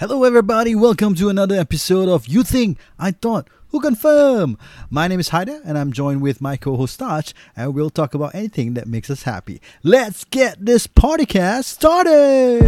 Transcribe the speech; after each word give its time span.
Hello, 0.00 0.24
everybody. 0.24 0.74
Welcome 0.74 1.14
to 1.16 1.28
another 1.28 1.56
episode 1.56 2.08
of 2.08 2.26
You 2.26 2.42
Think 2.42 2.78
I 2.98 3.10
Thought 3.10 3.50
Who 3.68 3.82
Confirm. 3.82 4.56
My 4.88 5.06
name 5.06 5.20
is 5.20 5.28
Haida, 5.28 5.60
and 5.62 5.76
I'm 5.76 5.92
joined 5.92 6.22
with 6.22 6.40
my 6.40 6.56
co-host 6.56 6.98
Taj, 7.00 7.34
and 7.54 7.74
we'll 7.74 7.90
talk 7.90 8.14
about 8.14 8.34
anything 8.34 8.72
that 8.72 8.88
makes 8.88 9.10
us 9.10 9.24
happy. 9.24 9.60
Let's 9.82 10.24
get 10.24 10.64
this 10.64 10.86
podcast 10.86 11.64
started. 11.64 12.62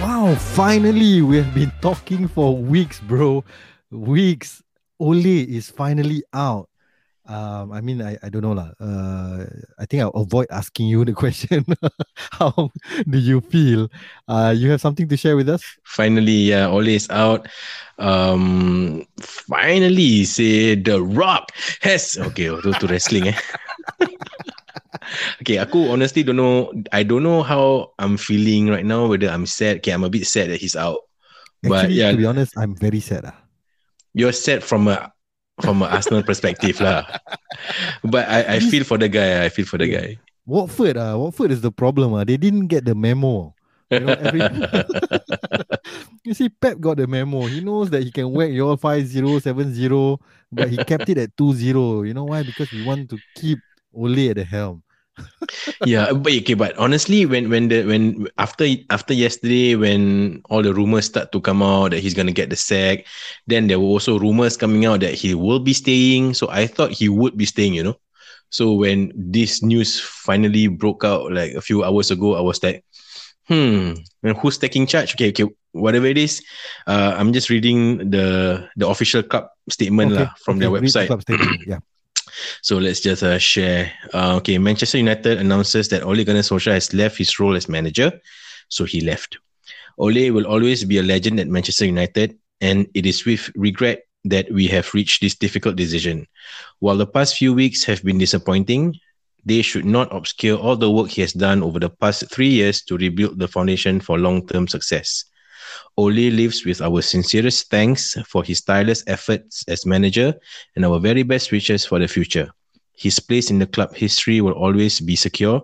Wow, 0.00 0.34
finally, 0.34 1.22
we 1.22 1.36
have 1.36 1.54
been 1.54 1.70
talking 1.80 2.26
for 2.26 2.56
weeks, 2.56 2.98
bro. 2.98 3.44
Weeks. 3.92 4.64
Ole 4.98 5.44
is 5.44 5.70
finally 5.70 6.22
out. 6.32 6.68
Um, 7.26 7.72
I 7.72 7.80
mean, 7.80 8.00
I, 8.00 8.16
I 8.22 8.30
don't 8.30 8.42
know 8.42 8.54
lah. 8.54 8.70
Uh, 8.78 9.50
I 9.78 9.84
think 9.86 10.02
I'll 10.02 10.14
avoid 10.14 10.46
asking 10.50 10.86
you 10.86 11.04
the 11.04 11.12
question. 11.22 11.66
How 12.38 12.70
do 13.10 13.18
you 13.18 13.40
feel? 13.40 13.90
Uh, 14.28 14.54
you 14.56 14.70
have 14.70 14.80
something 14.80 15.08
to 15.08 15.16
share 15.16 15.36
with 15.36 15.48
us? 15.48 15.62
Finally, 15.82 16.54
yeah, 16.54 16.68
Ole 16.68 16.94
is 16.94 17.10
out. 17.10 17.48
Um, 17.98 19.02
finally, 19.18 20.24
say 20.24 20.76
The 20.76 21.02
Rock 21.02 21.50
has 21.82 22.16
okay. 22.30 22.46
To, 22.46 22.72
to 22.72 22.86
wrestling, 22.86 23.34
eh. 23.34 23.38
okay, 25.42 25.58
aku 25.58 25.90
honestly 25.90 26.22
don't 26.22 26.38
know. 26.38 26.70
I 26.92 27.02
don't 27.02 27.24
know 27.26 27.42
how 27.42 27.90
I'm 27.98 28.16
feeling 28.16 28.70
right 28.70 28.86
now. 28.86 29.10
Whether 29.10 29.28
I'm 29.28 29.50
sad. 29.50 29.82
Okay, 29.82 29.90
I'm 29.90 30.04
a 30.04 30.12
bit 30.12 30.28
sad 30.30 30.50
that 30.50 30.60
he's 30.60 30.76
out. 30.76 31.02
Actually, 31.64 31.70
but 31.70 31.90
yeah, 31.90 32.12
to 32.12 32.16
be 32.16 32.28
honest, 32.28 32.54
I'm 32.54 32.76
very 32.76 33.00
sad. 33.00 33.26
Ah 33.26 33.45
you're 34.16 34.32
set 34.32 34.64
from 34.64 34.88
a 34.88 35.12
from 35.60 35.84
an 35.84 35.92
Arsenal 35.92 36.22
perspective 36.30 36.80
lah. 36.80 37.04
But 38.00 38.24
I, 38.28 38.56
I 38.56 38.58
feel 38.64 38.82
for 38.82 38.96
the 38.96 39.12
guy. 39.12 39.44
I 39.44 39.52
feel 39.52 39.68
for 39.68 39.76
the 39.76 39.92
guy. 39.92 40.16
Watford 40.48 40.96
ah, 40.96 41.20
Watford 41.20 41.52
is 41.52 41.60
the 41.60 41.70
problem 41.70 42.16
ah. 42.16 42.24
They 42.24 42.40
didn't 42.40 42.72
get 42.72 42.88
the 42.88 42.96
memo. 42.96 43.52
You, 43.90 44.00
know, 44.00 44.18
every... 44.18 44.42
you 46.24 46.34
see, 46.34 46.48
Pep 46.48 46.80
got 46.80 46.96
the 46.96 47.06
memo. 47.06 47.46
He 47.46 47.60
knows 47.60 47.90
that 47.90 48.02
he 48.02 48.10
can 48.10 48.32
whack 48.32 48.50
you 48.50 48.66
all 48.66 48.76
5 48.76 49.06
0, 49.06 49.38
7 49.38 49.74
0, 49.74 50.18
but 50.50 50.70
he 50.70 50.76
kept 50.82 51.08
it 51.08 51.18
at 51.18 51.36
2 51.36 51.54
0. 51.54 52.02
You 52.02 52.14
know 52.14 52.24
why? 52.24 52.42
Because 52.42 52.72
we 52.72 52.82
want 52.82 53.10
to 53.10 53.18
keep 53.36 53.60
Ole 53.94 54.30
at 54.30 54.36
the 54.36 54.44
helm 54.44 54.82
yeah, 55.84 56.12
but 56.12 56.32
okay, 56.32 56.54
but 56.54 56.76
honestly, 56.76 57.24
when 57.26 57.48
when 57.48 57.68
the 57.68 57.84
when 57.84 58.28
after 58.38 58.66
after 58.90 59.14
yesterday, 59.14 59.74
when 59.74 60.40
all 60.50 60.62
the 60.62 60.74
rumors 60.74 61.06
start 61.06 61.32
to 61.32 61.40
come 61.40 61.62
out 61.62 61.90
that 61.92 62.00
he's 62.00 62.14
gonna 62.14 62.32
get 62.32 62.50
the 62.50 62.56
sack, 62.56 63.06
then 63.46 63.66
there 63.66 63.80
were 63.80 63.86
also 63.86 64.18
rumors 64.18 64.56
coming 64.56 64.84
out 64.84 65.00
that 65.00 65.14
he 65.14 65.34
will 65.34 65.60
be 65.60 65.72
staying. 65.72 66.34
So 66.34 66.48
I 66.50 66.66
thought 66.66 66.92
he 66.92 67.08
would 67.08 67.36
be 67.36 67.46
staying, 67.46 67.74
you 67.74 67.84
know. 67.84 67.96
So 68.50 68.72
when 68.72 69.12
this 69.14 69.62
news 69.62 70.00
finally 70.00 70.68
broke 70.68 71.04
out 71.04 71.32
like 71.32 71.52
a 71.54 71.60
few 71.60 71.84
hours 71.84 72.10
ago, 72.10 72.36
I 72.36 72.40
was 72.40 72.62
like, 72.62 72.84
hmm, 73.48 73.94
and 74.22 74.36
who's 74.38 74.58
taking 74.58 74.86
charge? 74.86 75.14
Okay, 75.14 75.30
okay, 75.30 75.46
whatever 75.72 76.06
it 76.06 76.18
is, 76.18 76.42
uh, 76.86 77.14
I'm 77.16 77.32
just 77.32 77.50
reading 77.50 78.10
the 78.10 78.68
the 78.76 78.86
official 78.86 79.22
club 79.22 79.48
statement 79.68 80.12
okay, 80.12 80.24
lah 80.24 80.30
from 80.40 80.56
okay, 80.56 80.68
their 80.68 80.72
website. 80.72 81.10
yeah. 81.66 81.80
So 82.62 82.78
let's 82.78 83.00
just 83.00 83.22
uh, 83.22 83.38
share. 83.38 83.92
Uh, 84.12 84.36
okay, 84.36 84.58
Manchester 84.58 84.98
United 84.98 85.38
announces 85.38 85.88
that 85.88 86.02
Ole 86.02 86.24
Gunnar 86.24 86.40
Solskjaer 86.40 86.74
has 86.74 86.92
left 86.92 87.18
his 87.18 87.38
role 87.38 87.56
as 87.56 87.68
manager, 87.68 88.12
so 88.68 88.84
he 88.84 89.00
left. 89.00 89.38
Ole 89.98 90.30
will 90.30 90.46
always 90.46 90.84
be 90.84 90.98
a 90.98 91.02
legend 91.02 91.40
at 91.40 91.48
Manchester 91.48 91.86
United, 91.86 92.36
and 92.60 92.86
it 92.94 93.06
is 93.06 93.24
with 93.24 93.50
regret 93.54 94.02
that 94.24 94.50
we 94.52 94.66
have 94.66 94.92
reached 94.92 95.20
this 95.20 95.34
difficult 95.34 95.76
decision. 95.76 96.26
While 96.80 96.96
the 96.96 97.06
past 97.06 97.36
few 97.36 97.54
weeks 97.54 97.84
have 97.84 98.02
been 98.02 98.18
disappointing, 98.18 98.96
they 99.44 99.62
should 99.62 99.84
not 99.84 100.14
obscure 100.14 100.58
all 100.58 100.76
the 100.76 100.90
work 100.90 101.08
he 101.10 101.20
has 101.20 101.32
done 101.32 101.62
over 101.62 101.78
the 101.78 101.88
past 101.88 102.28
three 102.30 102.48
years 102.50 102.82
to 102.82 102.96
rebuild 102.96 103.38
the 103.38 103.48
foundation 103.48 104.00
for 104.00 104.18
long-term 104.18 104.66
success. 104.66 105.24
Ole 105.96 106.30
lives 106.30 106.64
with 106.64 106.80
our 106.80 107.02
sincerest 107.02 107.70
thanks 107.70 108.16
for 108.26 108.42
his 108.42 108.60
tireless 108.60 109.02
efforts 109.06 109.64
as 109.68 109.86
manager 109.86 110.34
and 110.74 110.84
our 110.84 110.98
very 110.98 111.22
best 111.22 111.52
wishes 111.52 111.84
for 111.84 111.98
the 111.98 112.08
future. 112.08 112.50
His 112.94 113.20
place 113.20 113.50
in 113.50 113.58
the 113.58 113.66
club 113.66 113.94
history 113.94 114.40
will 114.40 114.52
always 114.52 115.00
be 115.00 115.16
secure, 115.16 115.62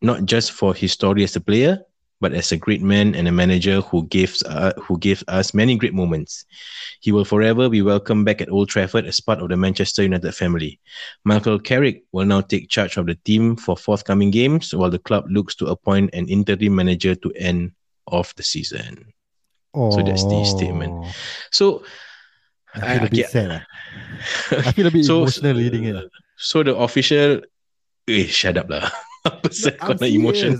not 0.00 0.24
just 0.24 0.52
for 0.52 0.74
his 0.74 0.92
story 0.92 1.24
as 1.24 1.36
a 1.36 1.40
player, 1.40 1.84
but 2.22 2.32
as 2.32 2.52
a 2.52 2.56
great 2.56 2.80
man 2.80 3.16
and 3.16 3.26
a 3.26 3.32
manager 3.32 3.80
who 3.80 4.06
gives 4.06 4.44
uh, 4.44 4.72
who 4.78 4.96
gave 4.96 5.24
us 5.26 5.52
many 5.52 5.76
great 5.76 5.92
moments. 5.92 6.46
He 7.00 7.10
will 7.10 7.24
forever 7.24 7.68
be 7.68 7.82
welcome 7.82 8.24
back 8.24 8.40
at 8.40 8.48
Old 8.48 8.68
Trafford 8.68 9.06
as 9.06 9.18
part 9.18 9.42
of 9.42 9.48
the 9.48 9.56
Manchester 9.56 10.04
United 10.04 10.32
family. 10.32 10.78
Michael 11.24 11.58
Carrick 11.58 12.04
will 12.12 12.24
now 12.24 12.40
take 12.40 12.70
charge 12.70 12.96
of 12.96 13.06
the 13.06 13.16
team 13.26 13.56
for 13.56 13.76
forthcoming 13.76 14.30
games, 14.30 14.72
while 14.72 14.88
the 14.88 15.00
club 15.00 15.26
looks 15.28 15.56
to 15.56 15.66
appoint 15.66 16.14
an 16.14 16.28
interim 16.28 16.76
manager 16.76 17.16
to 17.16 17.32
end 17.34 17.72
of 18.06 18.32
the 18.36 18.44
season. 18.44 19.12
Oh. 19.74 19.90
So 19.90 20.02
that's 20.02 20.24
the 20.24 20.44
statement. 20.44 20.92
Oh. 20.92 21.12
So 21.50 21.84
I 22.74 22.98
feel 22.98 23.06
a 23.06 23.10
bit 23.10 23.30
sad. 23.30 23.50
Ah. 23.50 23.64
I 24.68 24.72
feel 24.72 24.86
a 24.86 24.90
bit 24.90 25.04
so, 25.04 25.22
emotional 25.22 25.56
reading 25.56 25.84
it. 25.84 25.96
So 26.36 26.62
the 26.62 26.76
official 26.76 27.40
eh, 28.08 28.26
shut 28.26 28.56
up 28.56 28.68
lah. 28.68 28.88
Apa 29.28 29.48
kau 29.78 29.94
nak 29.94 30.10
emotion? 30.10 30.58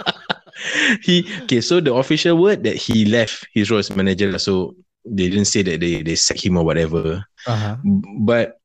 he 1.04 1.28
okay, 1.44 1.60
so 1.60 1.80
the 1.84 1.92
official 1.92 2.40
word 2.40 2.64
that 2.64 2.80
he 2.80 3.04
left 3.04 3.46
his 3.52 3.70
role 3.70 3.82
as 3.82 3.92
manager. 3.92 4.32
So 4.38 4.74
they 5.04 5.28
didn't 5.28 5.50
say 5.50 5.62
that 5.62 5.80
they 5.80 6.02
they 6.02 6.16
sack 6.16 6.40
him 6.40 6.56
or 6.56 6.64
whatever. 6.64 7.22
Uh-huh. 7.46 7.76
But 8.24 8.56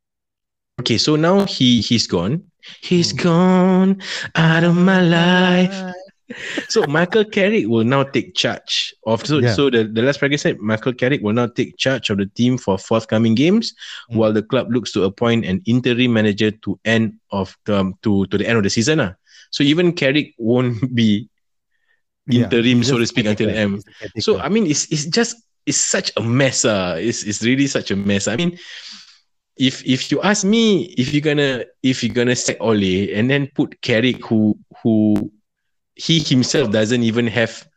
okay, 0.82 0.98
so 0.98 1.20
now 1.20 1.46
he 1.46 1.84
he's 1.84 2.08
gone. 2.08 2.48
He's 2.80 3.12
hmm. 3.12 3.20
gone 3.28 3.92
out 4.40 4.64
of 4.64 4.80
my 4.80 5.04
life 5.04 5.76
so 6.70 6.86
Michael 6.88 7.26
Carrick 7.26 7.68
will 7.68 7.84
now 7.84 8.04
take 8.04 8.36
charge 8.36 8.94
of 9.06 9.26
so 9.26 9.40
yeah. 9.40 9.54
so 9.54 9.70
the, 9.70 9.84
the 9.86 10.02
last 10.02 10.20
practice 10.20 10.42
said 10.42 10.60
Michael 10.60 10.94
Carrick 10.94 11.22
will 11.22 11.34
now 11.34 11.48
take 11.48 11.78
charge 11.78 12.10
of 12.10 12.18
the 12.18 12.26
team 12.26 12.58
for 12.58 12.78
forthcoming 12.78 13.36
games 13.36 13.74
mm. 14.12 14.18
while 14.18 14.34
the 14.34 14.44
club 14.44 14.72
looks 14.72 14.92
to 14.94 15.04
appoint 15.04 15.46
an 15.46 15.62
interim 15.66 16.14
manager 16.14 16.52
to 16.52 16.80
end 16.86 17.20
of 17.32 17.56
um, 17.68 17.96
to 18.04 18.26
to 18.28 18.38
the 18.38 18.48
end 18.48 18.58
of 18.58 18.64
the 18.64 18.70
season. 18.70 19.00
Uh. 19.00 19.14
So 19.52 19.64
even 19.64 19.94
Carrick 19.94 20.34
won't 20.38 20.94
be 20.96 21.30
interim, 22.30 22.78
yeah, 22.78 22.84
so 22.84 22.98
to 22.98 23.06
speak, 23.06 23.26
until 23.26 23.48
the 23.48 23.56
end. 23.56 23.84
So 24.20 24.40
I 24.40 24.50
mean 24.50 24.68
it's 24.68 24.92
it's 24.92 25.06
just 25.06 25.38
it's 25.66 25.78
such 25.78 26.12
a 26.18 26.22
mess. 26.22 26.66
Uh. 26.66 26.98
It's 27.00 27.24
it's 27.24 27.44
really 27.44 27.68
such 27.68 27.92
a 27.92 27.96
mess. 27.96 28.28
I 28.28 28.36
mean 28.36 28.58
if 29.58 29.86
if 29.86 30.12
you 30.12 30.22
ask 30.22 30.44
me 30.44 30.84
if 30.98 31.14
you're 31.14 31.22
gonna 31.22 31.66
if 31.84 32.04
you're 32.04 32.14
gonna 32.14 32.36
sack 32.36 32.58
Ole 32.60 33.14
and 33.14 33.30
then 33.30 33.48
put 33.54 33.82
Carrick 33.82 34.26
who 34.26 34.58
who 34.82 35.32
he 35.96 36.20
himself 36.20 36.72
doesn't 36.72 37.04
even 37.04 37.28
have 37.28 37.68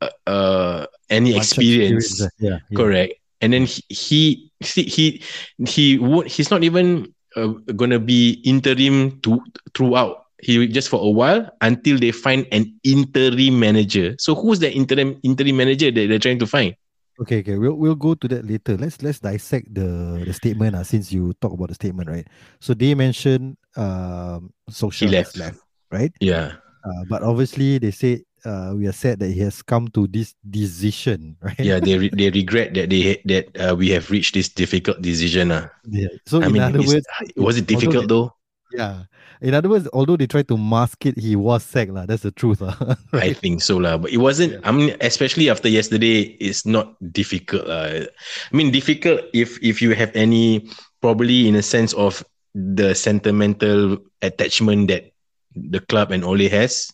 uh, 0.00 0.10
uh 0.26 0.86
any 1.08 1.36
experience. 1.36 2.20
experience. 2.20 2.34
Yeah, 2.38 2.58
yeah, 2.70 2.76
correct. 2.76 3.12
And 3.40 3.52
then 3.52 3.64
he 3.66 3.84
he 3.88 4.50
he 4.60 5.22
he, 5.64 5.98
would 5.98 6.26
he's 6.26 6.50
not 6.50 6.64
even 6.64 7.12
uh, 7.36 7.52
gonna 7.76 8.00
be 8.00 8.40
interim 8.44 9.20
to 9.22 9.40
throughout. 9.74 10.24
He 10.40 10.68
just 10.68 10.88
for 10.88 11.00
a 11.00 11.08
while 11.08 11.48
until 11.60 11.98
they 11.98 12.12
find 12.12 12.46
an 12.52 12.76
interim 12.84 13.58
manager. 13.58 14.16
So 14.18 14.34
who's 14.34 14.60
the 14.60 14.72
interim 14.72 15.20
interim 15.22 15.56
manager 15.56 15.90
that 15.90 16.06
they're 16.08 16.20
trying 16.20 16.40
to 16.40 16.46
find? 16.46 16.76
Okay 17.16 17.40
okay. 17.40 17.56
We'll, 17.56 17.80
we'll 17.80 17.96
go 17.96 18.12
to 18.12 18.28
that 18.28 18.44
later. 18.44 18.76
Let's 18.76 19.00
let's 19.00 19.20
dissect 19.20 19.72
the 19.72 20.20
the 20.20 20.36
statement 20.36 20.76
uh, 20.76 20.84
since 20.84 21.08
you 21.08 21.32
talk 21.40 21.52
about 21.52 21.72
the 21.72 21.76
statement 21.76 22.12
right? 22.12 22.28
So 22.60 22.76
they 22.76 22.92
mentioned 22.92 23.56
um 23.76 24.52
Solskjaer 24.68 25.08
he 25.08 25.08
left. 25.08 25.36
left 25.40 25.60
right? 25.88 26.12
Yeah 26.20 26.60
uh, 26.86 27.02
but 27.10 27.22
obviously, 27.22 27.78
they 27.78 27.90
say 27.90 28.22
uh, 28.46 28.72
we 28.76 28.86
are 28.86 28.94
sad 28.94 29.18
that 29.18 29.30
he 29.30 29.40
has 29.40 29.60
come 29.60 29.88
to 29.88 30.06
this 30.06 30.34
decision, 30.48 31.36
right? 31.42 31.58
Yeah, 31.58 31.80
they 31.80 31.98
re- 31.98 32.14
they 32.14 32.30
regret 32.30 32.74
that 32.74 32.90
they 32.90 33.20
that 33.26 33.50
uh, 33.58 33.74
we 33.74 33.90
have 33.90 34.10
reached 34.10 34.34
this 34.34 34.48
difficult 34.48 35.02
decision. 35.02 35.50
Uh. 35.50 35.68
Yeah. 35.84 36.08
So 36.26 36.40
I 36.40 36.46
in 36.46 36.52
mean, 36.52 36.62
other 36.62 36.86
words, 36.86 37.06
was 37.36 37.58
it 37.58 37.66
difficult 37.66 38.08
though? 38.08 38.32
Yeah. 38.72 39.10
In 39.42 39.52
other 39.52 39.68
words, 39.68 39.86
although 39.92 40.16
they 40.16 40.26
tried 40.26 40.48
to 40.48 40.56
mask 40.56 41.04
it, 41.04 41.18
he 41.18 41.36
was 41.36 41.62
sacked. 41.62 41.92
La. 41.92 42.06
That's 42.06 42.22
the 42.22 42.30
truth. 42.30 42.62
Uh, 42.62 42.72
right? 43.12 43.30
I 43.30 43.32
think 43.34 43.60
so. 43.60 43.76
La. 43.76 43.98
But 43.98 44.10
it 44.10 44.16
wasn't, 44.16 44.52
yeah. 44.54 44.64
I 44.64 44.72
mean, 44.72 44.96
especially 45.00 45.50
after 45.50 45.68
yesterday, 45.68 46.36
it's 46.40 46.64
not 46.64 46.94
difficult. 47.12 47.66
Uh. 47.68 48.06
I 48.06 48.56
mean, 48.56 48.70
difficult 48.70 49.20
if 49.34 49.60
if 49.62 49.82
you 49.82 49.94
have 49.94 50.14
any, 50.14 50.70
probably 51.02 51.48
in 51.48 51.54
a 51.54 51.62
sense 51.62 51.92
of 51.94 52.24
the 52.54 52.94
sentimental 52.94 53.98
attachment 54.22 54.88
that 54.88 55.12
the 55.56 55.80
club 55.80 56.12
and 56.12 56.24
Ole 56.24 56.48
has 56.48 56.92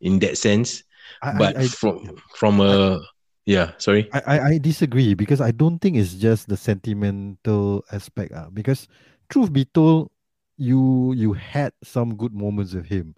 in 0.00 0.18
that 0.20 0.38
sense. 0.38 0.82
I, 1.22 1.38
but 1.38 1.56
I, 1.56 1.62
I, 1.62 1.68
from 1.68 2.16
from 2.34 2.60
a 2.60 3.00
yeah, 3.46 3.72
sorry. 3.78 4.08
I, 4.12 4.40
I 4.40 4.58
disagree 4.58 5.14
because 5.14 5.40
I 5.40 5.50
don't 5.50 5.78
think 5.78 5.96
it's 5.96 6.14
just 6.14 6.48
the 6.48 6.56
sentimental 6.56 7.84
aspect. 7.90 8.32
Uh, 8.32 8.50
because 8.52 8.86
truth 9.28 9.52
be 9.52 9.64
told, 9.64 10.10
you 10.56 11.12
you 11.14 11.32
had 11.32 11.72
some 11.82 12.16
good 12.16 12.34
moments 12.34 12.74
with 12.74 12.86
him. 12.86 13.14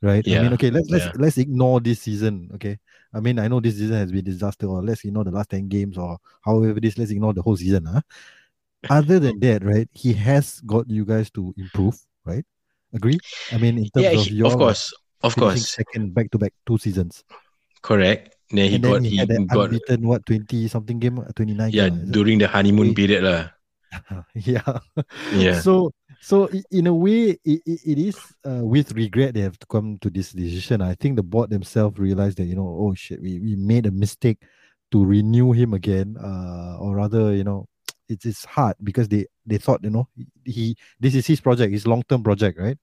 Right. 0.00 0.26
Yeah. 0.26 0.40
I 0.40 0.42
mean, 0.42 0.52
okay, 0.54 0.70
let's 0.70 0.88
let's 0.90 1.04
yeah. 1.06 1.12
let's 1.16 1.38
ignore 1.38 1.80
this 1.80 2.00
season. 2.00 2.50
Okay. 2.54 2.78
I 3.12 3.20
mean, 3.20 3.38
I 3.38 3.48
know 3.48 3.60
this 3.60 3.76
season 3.76 3.96
has 3.96 4.12
been 4.12 4.24
disaster, 4.24 4.66
or 4.66 4.82
let's 4.82 5.04
ignore 5.04 5.24
the 5.24 5.30
last 5.30 5.50
10 5.50 5.68
games 5.68 5.96
or 5.96 6.18
however 6.44 6.78
this, 6.78 6.98
let's 6.98 7.10
ignore 7.10 7.32
the 7.32 7.42
whole 7.42 7.56
season. 7.56 7.86
Huh? 7.86 8.00
other 8.90 9.18
than 9.18 9.40
that, 9.40 9.64
right, 9.64 9.88
he 9.92 10.12
has 10.12 10.60
got 10.60 10.88
you 10.88 11.04
guys 11.04 11.30
to 11.32 11.54
improve, 11.56 11.98
right? 12.24 12.44
Agree? 12.92 13.18
I 13.52 13.58
mean, 13.58 13.78
in 13.78 13.88
terms 13.90 14.04
yeah, 14.04 14.16
of 14.16 14.24
he, 14.24 14.34
your 14.34 14.48
of 14.48 14.56
course, 14.56 14.94
of 15.22 15.36
course, 15.36 15.68
second 15.68 16.14
back 16.14 16.30
to 16.32 16.38
back 16.38 16.52
two 16.66 16.78
seasons. 16.78 17.24
Correct. 17.82 18.34
Then 18.50 18.68
he 18.68 18.74
and 18.76 18.84
got 18.84 18.92
then 18.94 19.04
he, 19.04 19.10
he 19.10 19.16
had 19.16 19.28
that 19.28 19.46
got 19.46 19.68
unbeaten 19.68 20.08
what 20.08 20.24
twenty 20.24 20.68
something 20.68 20.98
game, 20.98 21.20
twenty 21.36 21.54
nine. 21.54 21.70
yeah 21.72 21.88
during 21.88 22.38
the 22.38 22.48
honeymoon 22.48 22.94
period 22.94 23.24
lah. 23.24 23.52
yeah. 24.34 24.64
Yeah. 25.32 25.60
So 25.60 25.92
so 26.20 26.48
in 26.70 26.86
a 26.86 26.94
way, 26.94 27.38
it, 27.44 27.60
it 27.64 27.98
is 27.98 28.16
uh, 28.44 28.64
with 28.64 28.92
regret 28.92 29.34
they 29.34 29.44
have 29.44 29.58
to 29.58 29.66
come 29.66 29.98
to 30.00 30.10
this 30.10 30.32
decision. 30.32 30.82
I 30.82 30.94
think 30.94 31.16
the 31.16 31.22
board 31.22 31.50
themselves 31.50 31.98
realized 31.98 32.38
that 32.38 32.48
you 32.48 32.56
know, 32.56 32.68
oh 32.68 32.94
shit, 32.94 33.20
we, 33.20 33.38
we 33.38 33.54
made 33.56 33.86
a 33.86 33.92
mistake 33.92 34.40
to 34.90 35.04
renew 35.04 35.52
him 35.52 35.74
again, 35.74 36.16
uh, 36.16 36.78
or 36.80 36.96
rather, 36.96 37.34
you 37.34 37.44
know, 37.44 37.66
it's 38.08 38.26
it's 38.26 38.44
hard 38.44 38.76
because 38.82 39.08
they 39.08 39.26
they 39.46 39.58
thought 39.58 39.82
you 39.82 39.90
know 39.90 40.08
he 40.44 40.76
this 41.00 41.14
is 41.14 41.26
his 41.26 41.40
project, 41.40 41.72
his 41.72 41.86
long 41.86 42.02
term 42.08 42.22
project, 42.22 42.58
right? 42.58 42.78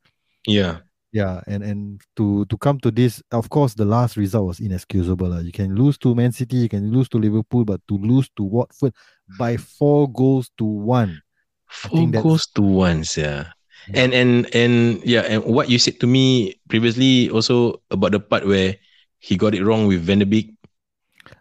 Yeah. 0.48 0.80
Yeah, 1.16 1.39
and 1.48 1.63
and 1.63 2.01
to 2.18 2.44
to 2.51 2.57
come 2.57 2.77
to 2.83 2.92
this, 2.92 3.24
of 3.31 3.48
course, 3.48 3.74
the 3.74 3.88
last 3.88 4.18
result 4.18 4.48
was 4.48 4.60
inexcusable. 4.60 5.31
Uh. 5.31 5.39
You 5.39 5.54
can 5.54 5.74
lose 5.74 5.98
to 6.00 6.13
Man 6.13 6.33
City, 6.33 6.57
you 6.57 6.68
can 6.68 6.92
lose 6.92 7.07
to 7.16 7.18
Liverpool, 7.18 7.63
but 7.63 7.80
to 7.88 7.95
lose 7.95 8.27
to 8.36 8.44
Watford 8.44 8.92
by 9.39 9.56
four 9.56 10.12
goals 10.12 10.51
to 10.57 10.66
one. 10.66 11.22
Four 11.68 12.12
goals 12.12 12.48
to 12.60 12.62
one, 12.62 13.06
yeah. 13.16 13.56
And 13.94 14.12
and 14.13 14.54
and 14.54 15.00
yeah, 15.07 15.22
and 15.22 15.45
what 15.45 15.69
you 15.69 15.80
said 15.80 16.01
to 16.01 16.07
me 16.07 16.60
previously 16.68 17.30
also 17.30 17.80
about 17.92 18.12
the 18.12 18.19
part 18.19 18.44
where 18.44 18.75
he 19.19 19.38
got 19.38 19.56
it 19.56 19.63
wrong 19.63 19.88
with 19.88 20.01
Van 20.04 20.19
de 20.19 20.25
Beek. 20.25 20.51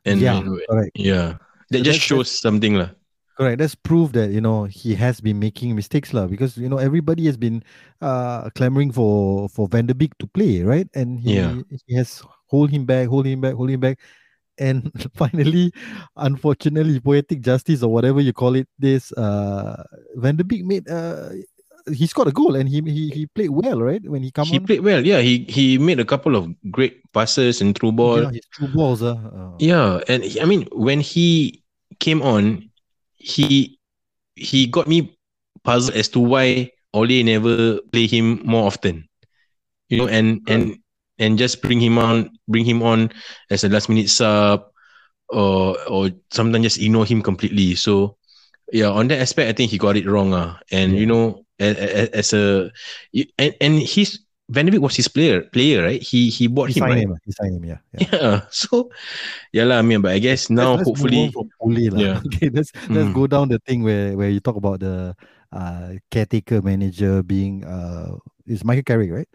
And 0.04 0.20
yeah, 0.20 0.38
correct. 0.70 0.92
Yeah. 0.94 1.42
That 1.70 1.78
so 1.78 1.84
just 1.84 2.00
shows 2.00 2.30
something 2.30 2.78
lah. 2.78 2.94
Correct. 3.36 3.58
That's 3.58 3.74
proof 3.74 4.12
that 4.12 4.30
you 4.30 4.40
know 4.40 4.64
he 4.64 4.94
has 4.94 5.20
been 5.20 5.38
making 5.38 5.74
mistakes, 5.74 6.14
lah. 6.14 6.26
Because 6.26 6.56
you 6.56 6.68
know 6.68 6.78
everybody 6.78 7.26
has 7.26 7.36
been 7.36 7.62
uh 8.00 8.48
clamoring 8.54 8.92
for 8.92 9.48
for 9.50 9.66
Van 9.66 9.86
de 9.86 9.94
Beek 9.94 10.14
to 10.18 10.26
play, 10.30 10.62
right? 10.62 10.86
And 10.94 11.18
he 11.18 11.42
yeah. 11.42 11.58
he 11.86 11.94
has 11.98 12.22
hold 12.46 12.70
him 12.70 12.86
back, 12.86 13.08
hold 13.08 13.26
him 13.26 13.42
back, 13.42 13.54
hold 13.58 13.70
him 13.70 13.80
back, 13.80 13.98
and 14.58 14.90
finally, 15.18 15.72
unfortunately, 16.16 17.00
poetic 17.00 17.40
justice 17.40 17.82
or 17.82 17.92
whatever 17.92 18.20
you 18.20 18.32
call 18.32 18.54
it, 18.54 18.68
this 18.78 19.10
uh 19.18 19.82
Van 20.14 20.36
de 20.36 20.44
Beek 20.44 20.64
made 20.64 20.88
uh 20.88 21.30
he 21.92 22.06
scored 22.06 22.28
a 22.28 22.32
goal 22.32 22.56
and 22.56 22.68
he 22.68 22.80
he 22.80 23.10
he 23.10 23.26
played 23.26 23.50
well, 23.50 23.82
right? 23.82 24.02
When 24.08 24.22
he 24.22 24.30
come 24.30 24.46
he 24.46 24.58
on. 24.58 24.66
played 24.66 24.80
well, 24.80 25.04
yeah. 25.04 25.20
He 25.20 25.44
he 25.48 25.76
made 25.76 26.00
a 26.00 26.04
couple 26.04 26.36
of 26.36 26.48
great 26.70 27.02
passes 27.12 27.60
and 27.60 27.76
through 27.76 27.92
ball. 27.92 28.22
Yeah, 28.22 28.30
his 28.30 28.46
through 28.56 28.68
balls, 28.68 29.02
uh, 29.02 29.18
uh. 29.18 29.58
Yeah, 29.58 30.00
and 30.08 30.24
he, 30.24 30.40
I 30.40 30.44
mean 30.44 30.68
when 30.72 31.00
he 31.00 31.62
came 31.98 32.22
on 32.22 32.70
he 33.24 33.80
he 34.36 34.66
got 34.68 34.86
me 34.86 35.16
puzzled 35.64 35.96
as 35.96 36.08
to 36.12 36.20
why 36.20 36.70
Ole 36.92 37.24
never 37.24 37.80
play 37.90 38.06
him 38.06 38.44
more 38.44 38.68
often. 38.68 39.08
You 39.88 39.98
know, 39.98 40.08
and 40.08 40.44
and 40.48 40.76
and 41.18 41.38
just 41.38 41.62
bring 41.62 41.80
him 41.80 41.96
on, 41.96 42.36
bring 42.48 42.64
him 42.64 42.82
on 42.82 43.10
as 43.50 43.64
a 43.64 43.68
last 43.68 43.88
minute 43.88 44.10
sub, 44.10 44.68
or 45.28 45.76
or 45.88 46.10
sometimes 46.30 46.64
just 46.64 46.80
ignore 46.80 47.06
him 47.06 47.22
completely. 47.22 47.74
So 47.74 48.16
yeah, 48.72 48.90
on 48.90 49.08
that 49.08 49.20
aspect, 49.20 49.48
I 49.48 49.52
think 49.52 49.70
he 49.70 49.78
got 49.78 49.96
it 49.96 50.06
wrong. 50.06 50.34
Uh. 50.34 50.58
And 50.70 50.92
yeah. 50.92 51.00
you 51.00 51.06
know, 51.06 51.44
as, 51.58 51.76
as 52.10 52.32
a 52.32 52.70
and 53.38 53.54
and 53.60 53.74
he's 53.78 54.23
Van 54.48 54.66
de 54.66 54.70
Beek 54.70 54.80
was 54.80 54.96
his 54.96 55.08
player, 55.08 55.40
player, 55.40 55.82
right? 55.82 56.02
He 56.02 56.28
he 56.28 56.48
bought 56.48 56.68
he 56.68 56.80
him, 56.80 56.84
right? 56.84 56.98
Him, 56.98 57.16
he 57.24 57.32
signed 57.32 57.56
him, 57.56 57.64
yeah. 57.64 57.80
Yeah. 57.96 58.08
yeah. 58.12 58.40
So, 58.52 58.92
yeah 59.56 59.64
lah. 59.64 59.80
I 59.80 59.82
mean, 59.82 60.04
but 60.04 60.12
I 60.12 60.20
guess 60.20 60.52
now 60.52 60.76
let's, 60.76 60.84
hopefully, 60.84 61.32
from 61.32 61.48
Pule, 61.56 61.96
yeah. 61.96 62.20
Okay, 62.28 62.52
let's 62.52 62.68
let's 62.92 63.08
mm. 63.08 63.16
go 63.16 63.24
down 63.24 63.48
the 63.48 63.58
thing 63.64 63.80
where 63.80 64.12
where 64.12 64.28
you 64.28 64.44
talk 64.44 64.60
about 64.60 64.84
the 64.84 65.16
uh 65.48 65.96
caretaker 66.12 66.60
manager 66.60 67.24
being 67.24 67.64
uh 67.64 68.20
is 68.44 68.68
Michael 68.68 68.84
Carrick, 68.84 69.08
right? 69.08 69.28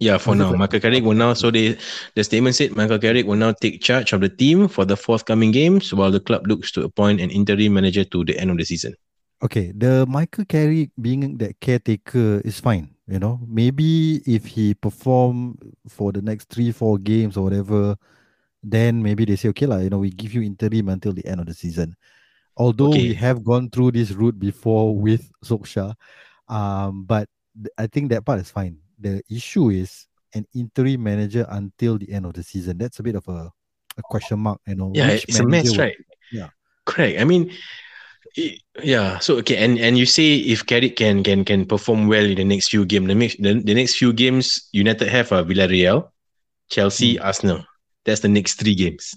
Yeah, 0.00 0.16
for 0.16 0.34
now, 0.34 0.50
Michael 0.56 0.80
Carrick 0.80 1.04
will 1.04 1.16
now. 1.16 1.36
So 1.36 1.52
they 1.52 1.76
the 2.16 2.24
statement 2.24 2.56
said 2.56 2.72
Michael 2.72 2.98
Carrick 2.98 3.28
will 3.28 3.36
now 3.36 3.52
take 3.52 3.84
charge 3.84 4.16
of 4.16 4.24
the 4.24 4.32
team 4.32 4.68
for 4.72 4.88
the 4.88 4.96
forthcoming 4.96 5.52
games, 5.52 5.92
while 5.92 6.10
the 6.10 6.24
club 6.24 6.48
looks 6.48 6.72
to 6.72 6.88
appoint 6.88 7.20
an 7.20 7.28
interim 7.28 7.76
manager 7.76 8.04
to 8.16 8.24
the 8.24 8.32
end 8.40 8.48
of 8.48 8.56
the 8.56 8.64
season. 8.64 8.96
Okay, 9.44 9.76
the 9.76 10.08
Michael 10.08 10.48
Carrick 10.48 10.88
being 10.96 11.36
that 11.36 11.60
caretaker 11.60 12.40
is 12.48 12.64
fine 12.64 12.93
you 13.06 13.18
know, 13.18 13.40
maybe 13.46 14.22
if 14.26 14.46
he 14.46 14.74
perform 14.74 15.58
for 15.88 16.12
the 16.12 16.22
next 16.22 16.48
three, 16.48 16.72
four 16.72 16.98
games 16.98 17.36
or 17.36 17.44
whatever, 17.44 17.96
then 18.62 19.02
maybe 19.02 19.24
they 19.24 19.36
say, 19.36 19.48
okay, 19.50 19.66
lah, 19.66 19.78
you 19.78 19.90
know, 19.90 19.98
we 19.98 20.10
give 20.10 20.32
you 20.32 20.42
interim 20.42 20.88
until 20.88 21.12
the 21.12 21.24
end 21.26 21.40
of 21.40 21.46
the 21.46 21.54
season. 21.54 21.94
Although 22.56 22.90
okay. 22.90 23.08
we 23.08 23.14
have 23.14 23.44
gone 23.44 23.68
through 23.68 23.92
this 23.92 24.12
route 24.12 24.38
before 24.38 24.96
with 24.96 25.30
Solskjaer, 25.44 25.94
um, 26.48 27.04
but 27.04 27.28
th- 27.56 27.74
I 27.76 27.86
think 27.86 28.10
that 28.10 28.24
part 28.24 28.40
is 28.40 28.50
fine. 28.50 28.78
The 28.98 29.22
issue 29.28 29.70
is 29.70 30.06
an 30.34 30.46
interim 30.54 31.02
manager 31.02 31.46
until 31.50 31.98
the 31.98 32.10
end 32.10 32.26
of 32.26 32.32
the 32.32 32.42
season. 32.42 32.78
That's 32.78 33.00
a 33.00 33.02
bit 33.02 33.16
of 33.16 33.28
a, 33.28 33.52
a 33.98 34.02
question 34.02 34.38
mark, 34.38 34.60
you 34.66 34.76
know. 34.76 34.92
Yeah, 34.94 35.10
it's 35.10 35.38
a 35.38 35.46
mess, 35.46 35.76
right? 35.76 35.96
Yeah. 36.32 36.48
Correct. 36.86 37.20
I 37.20 37.24
mean, 37.24 37.50
yeah. 38.82 39.18
So 39.18 39.36
okay, 39.38 39.56
and 39.56 39.78
and 39.78 39.98
you 39.98 40.06
say 40.06 40.36
if 40.36 40.66
Carrick 40.66 40.96
can 40.96 41.22
can 41.22 41.44
can 41.44 41.66
perform 41.66 42.08
well 42.08 42.24
in 42.24 42.36
the 42.36 42.44
next 42.44 42.68
few 42.68 42.84
games, 42.84 43.08
the 43.08 43.14
next 43.14 43.42
the, 43.42 43.54
the 43.54 43.74
next 43.74 43.96
few 43.96 44.12
games 44.12 44.68
United 44.72 45.08
have 45.08 45.32
a 45.32 45.44
Villarreal, 45.44 46.10
Chelsea, 46.70 47.16
mm. 47.16 47.24
Arsenal. 47.24 47.64
That's 48.04 48.20
the 48.20 48.28
next 48.28 48.60
three 48.60 48.74
games. 48.74 49.16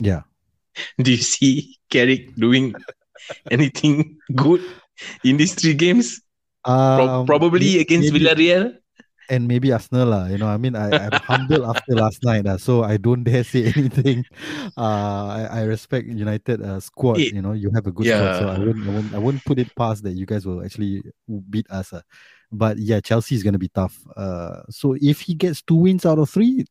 Yeah. 0.00 0.22
Do 0.98 1.10
you 1.10 1.22
see 1.22 1.78
Carrick 1.90 2.34
doing 2.36 2.74
anything 3.50 4.18
good 4.34 4.62
in 5.22 5.36
these 5.36 5.54
three 5.54 5.74
games? 5.74 6.20
Um, 6.64 6.96
Pro- 6.96 7.24
probably 7.26 7.76
maybe, 7.76 7.80
against 7.80 8.12
Villarreal 8.12 8.74
and 9.30 9.48
maybe 9.48 9.72
Arsenal 9.72 10.08
lah. 10.08 10.26
You 10.26 10.38
know, 10.38 10.46
I 10.46 10.56
mean, 10.56 10.76
I, 10.76 10.90
I'm 10.90 11.20
humble 11.22 11.66
after 11.70 11.94
last 11.94 12.22
night, 12.24 12.46
uh, 12.46 12.58
so 12.58 12.84
I 12.84 12.96
don't 12.96 13.24
dare 13.24 13.44
say 13.44 13.72
anything. 13.76 14.24
Uh, 14.76 15.46
I, 15.50 15.60
I 15.60 15.62
respect 15.64 16.08
United 16.08 16.62
uh, 16.62 16.80
squad. 16.80 17.18
It, 17.18 17.32
you 17.32 17.42
know, 17.42 17.52
you 17.52 17.70
have 17.74 17.86
a 17.86 17.92
good 17.92 18.06
yeah. 18.06 18.34
squad, 18.34 18.38
so 18.38 18.48
I 18.48 18.58
wouldn't, 18.58 18.88
I 18.88 18.90
wouldn't, 18.90 19.14
I 19.14 19.18
wouldn't 19.18 19.44
put 19.44 19.58
it 19.58 19.70
past 19.76 20.02
that 20.02 20.12
you 20.12 20.26
guys 20.26 20.46
will 20.46 20.64
actually 20.64 21.02
beat 21.50 21.70
us. 21.70 21.92
Uh. 21.92 22.00
But 22.50 22.78
yeah, 22.78 23.00
Chelsea 23.00 23.34
is 23.34 23.42
going 23.42 23.52
to 23.52 23.58
be 23.58 23.68
tough. 23.68 23.98
Uh, 24.16 24.62
so 24.70 24.96
if 25.00 25.20
he 25.20 25.34
gets 25.34 25.62
two 25.62 25.76
wins 25.76 26.06
out 26.06 26.18
of 26.18 26.30
three, 26.30 26.64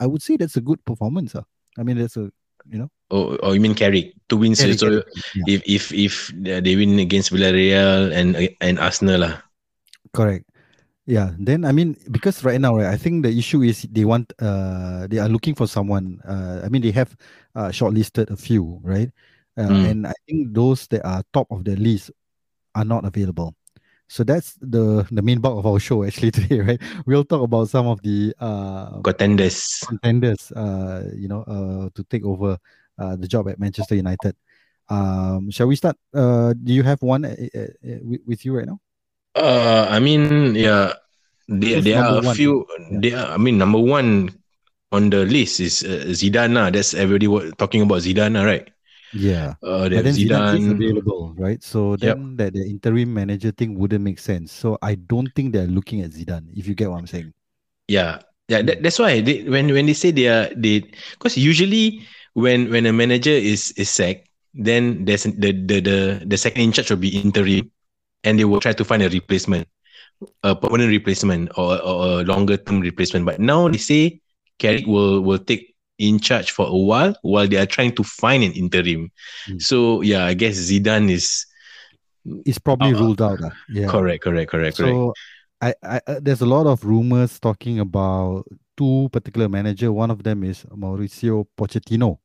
I 0.00 0.06
would 0.06 0.22
say 0.22 0.36
that's 0.36 0.56
a 0.56 0.60
good 0.60 0.84
performance. 0.84 1.34
Uh. 1.34 1.42
I 1.78 1.82
mean, 1.82 1.98
that's 1.98 2.16
a 2.16 2.32
you 2.68 2.78
know. 2.78 2.90
Oh, 3.10 3.36
oh 3.42 3.52
you 3.52 3.60
mean 3.60 3.74
Carrick? 3.74 4.14
Two 4.28 4.38
wins. 4.38 4.60
Carrick, 4.60 4.78
so 4.78 4.88
Carrick, 4.88 5.06
yeah. 5.34 5.54
if 5.54 5.62
if 5.66 5.92
if 5.92 6.32
they 6.34 6.76
win 6.76 6.98
against 6.98 7.32
Villarreal 7.32 8.12
and 8.12 8.36
and 8.60 8.78
Arsenal 8.78 9.20
lah. 9.20 9.34
Correct. 10.12 10.44
Yeah, 11.06 11.32
then 11.38 11.64
I 11.66 11.72
mean 11.72 11.96
because 12.10 12.42
right 12.44 12.60
now, 12.60 12.76
right, 12.76 12.86
I 12.86 12.96
think 12.96 13.24
the 13.24 13.30
issue 13.36 13.60
is 13.62 13.82
they 13.92 14.04
want 14.06 14.32
uh 14.40 15.06
they 15.06 15.18
are 15.18 15.28
looking 15.28 15.54
for 15.54 15.66
someone. 15.68 16.20
Uh, 16.24 16.62
I 16.64 16.68
mean 16.68 16.80
they 16.80 16.92
have 16.92 17.14
uh 17.54 17.68
shortlisted 17.68 18.30
a 18.30 18.36
few, 18.36 18.80
right? 18.82 19.10
Uh, 19.56 19.68
mm. 19.68 19.90
And 19.90 20.06
I 20.06 20.14
think 20.26 20.54
those 20.54 20.86
that 20.88 21.04
are 21.04 21.22
top 21.32 21.52
of 21.52 21.64
the 21.64 21.76
list 21.76 22.10
are 22.74 22.84
not 22.84 23.04
available. 23.04 23.54
So 24.08 24.24
that's 24.24 24.54
the 24.60 25.06
the 25.12 25.20
main 25.20 25.40
bulk 25.40 25.58
of 25.58 25.66
our 25.66 25.78
show 25.78 26.04
actually 26.04 26.30
today, 26.38 26.60
right? 26.60 26.80
We'll 27.04 27.24
talk 27.24 27.42
about 27.42 27.68
some 27.68 27.86
of 27.86 28.00
the 28.00 28.32
uh 28.40 29.00
contenders, 29.04 29.84
contenders, 29.86 30.52
uh, 30.52 31.10
you 31.14 31.28
know, 31.28 31.44
uh, 31.44 31.88
to 31.94 32.04
take 32.04 32.24
over 32.24 32.56
uh 32.98 33.16
the 33.16 33.28
job 33.28 33.48
at 33.48 33.58
Manchester 33.60 33.94
United. 33.94 34.36
Um, 34.88 35.50
shall 35.50 35.66
we 35.66 35.76
start? 35.76 35.96
Uh, 36.14 36.54
do 36.56 36.72
you 36.72 36.82
have 36.82 37.02
one 37.02 37.24
uh, 37.24 37.36
uh, 37.54 37.60
uh 37.60 38.00
with, 38.02 38.20
with 38.26 38.44
you 38.44 38.56
right 38.56 38.66
now? 38.66 38.80
Uh, 39.34 39.86
I 39.90 39.98
mean, 39.98 40.54
yeah, 40.54 40.94
there 41.48 41.82
there 41.82 42.02
are 42.02 42.18
a 42.18 42.22
one? 42.22 42.36
few. 42.36 42.66
There, 42.90 43.18
are, 43.18 43.34
I 43.34 43.36
mean, 43.36 43.58
number 43.58 43.78
one 43.78 44.30
on 44.92 45.10
the 45.10 45.26
list 45.26 45.58
is 45.58 45.82
uh, 45.82 46.06
Zidane. 46.14 46.54
Lah. 46.54 46.70
That's 46.70 46.94
everybody 46.94 47.26
talking 47.58 47.82
about 47.82 48.06
Zidane, 48.06 48.38
right? 48.38 48.70
Yeah. 49.14 49.54
Uh, 49.62 49.90
but 49.90 50.02
then 50.06 50.14
Zidane, 50.14 50.58
Zidane 50.58 50.58
is 50.58 50.66
available, 50.70 51.34
right? 51.38 51.62
So 51.62 51.96
then 51.96 52.34
yep. 52.34 52.38
that 52.38 52.50
the 52.54 52.66
interim 52.66 53.14
manager 53.14 53.50
thing 53.50 53.78
wouldn't 53.78 54.02
make 54.02 54.18
sense. 54.18 54.50
So 54.52 54.78
I 54.82 54.94
don't 54.94 55.30
think 55.34 55.54
they're 55.54 55.70
looking 55.70 56.02
at 56.02 56.10
Zidane. 56.10 56.50
If 56.54 56.66
you 56.66 56.74
get 56.74 56.90
what 56.90 56.98
I'm 56.98 57.06
saying. 57.06 57.34
Yeah, 57.86 58.22
yeah. 58.48 58.62
That, 58.62 58.82
that's 58.82 58.98
why 58.98 59.20
they, 59.20 59.42
when 59.44 59.70
when 59.70 59.86
they 59.86 59.94
say 59.94 60.10
they 60.10 60.26
are 60.26 60.50
they 60.54 60.86
because 61.18 61.36
usually 61.36 62.06
when 62.34 62.70
when 62.70 62.86
a 62.86 62.92
manager 62.92 63.34
is 63.34 63.70
is 63.76 63.90
sacked, 63.90 64.30
then 64.54 65.04
there's 65.04 65.24
the 65.26 65.50
the 65.52 65.78
the 65.82 65.98
the 66.26 66.38
second 66.38 66.62
in 66.62 66.72
charge 66.72 66.90
will 66.90 67.02
be 67.02 67.18
interim 67.18 67.70
and 68.24 68.38
they 68.38 68.44
will 68.44 68.60
try 68.60 68.72
to 68.72 68.84
find 68.84 69.02
a 69.02 69.08
replacement, 69.08 69.68
a 70.42 70.56
permanent 70.56 70.90
replacement 70.90 71.50
or, 71.56 71.80
or 71.82 72.20
a 72.20 72.24
longer 72.24 72.56
term 72.56 72.80
replacement. 72.80 73.26
But 73.26 73.40
now 73.40 73.68
they 73.68 73.78
say 73.78 74.20
Carrick 74.58 74.86
will 74.86 75.20
will 75.20 75.38
take 75.38 75.74
in 75.98 76.18
charge 76.18 76.50
for 76.50 76.66
a 76.66 76.76
while 76.76 77.14
while 77.22 77.46
they 77.46 77.56
are 77.56 77.66
trying 77.66 77.94
to 77.94 78.02
find 78.02 78.42
an 78.42 78.52
interim. 78.52 79.12
Mm. 79.48 79.62
So 79.62 80.00
yeah, 80.02 80.24
I 80.24 80.34
guess 80.34 80.56
Zidane 80.56 81.10
is 81.10 81.46
is 82.46 82.58
probably 82.58 82.94
uh, 82.94 82.98
ruled 82.98 83.22
out. 83.22 83.42
Uh, 83.42 83.50
yeah. 83.68 83.88
Correct, 83.88 84.24
correct, 84.24 84.50
correct, 84.50 84.76
so, 84.76 85.12
I, 85.60 85.74
I, 85.82 86.00
uh, 86.06 86.20
there's 86.20 86.40
a 86.40 86.46
lot 86.46 86.66
of 86.66 86.84
rumors 86.84 87.38
talking 87.38 87.80
about 87.80 88.44
two 88.76 89.08
particular 89.12 89.48
manager. 89.48 89.92
One 89.92 90.10
of 90.10 90.22
them 90.22 90.44
is 90.44 90.64
Mauricio 90.64 91.46
Pochettino. 91.56 92.18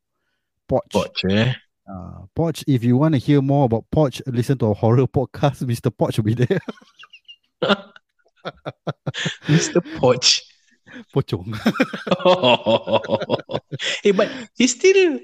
Poch. 0.68 0.90
Poch 0.92 1.32
eh? 1.32 1.54
Uh, 1.90 2.22
Poch, 2.36 2.64
if 2.68 2.84
you 2.84 2.98
want 2.98 3.16
to 3.16 3.18
hear 3.18 3.42
more 3.42 3.66
about 3.66 3.86
Poch, 3.92 4.22
listen 4.28 4.58
to 4.60 4.68
a 4.68 4.74
horror 4.74 5.08
podcast. 5.18 5.64
Mr. 5.64 5.90
Poch 5.90 6.18
will 6.18 6.26
be 6.26 6.36
there. 6.36 6.60
Mr. 9.48 9.82
Poch. 9.98 10.42
Pochong. 11.14 11.56
hey, 14.04 14.12
but 14.12 14.30
he's 14.56 14.72
still 14.72 15.20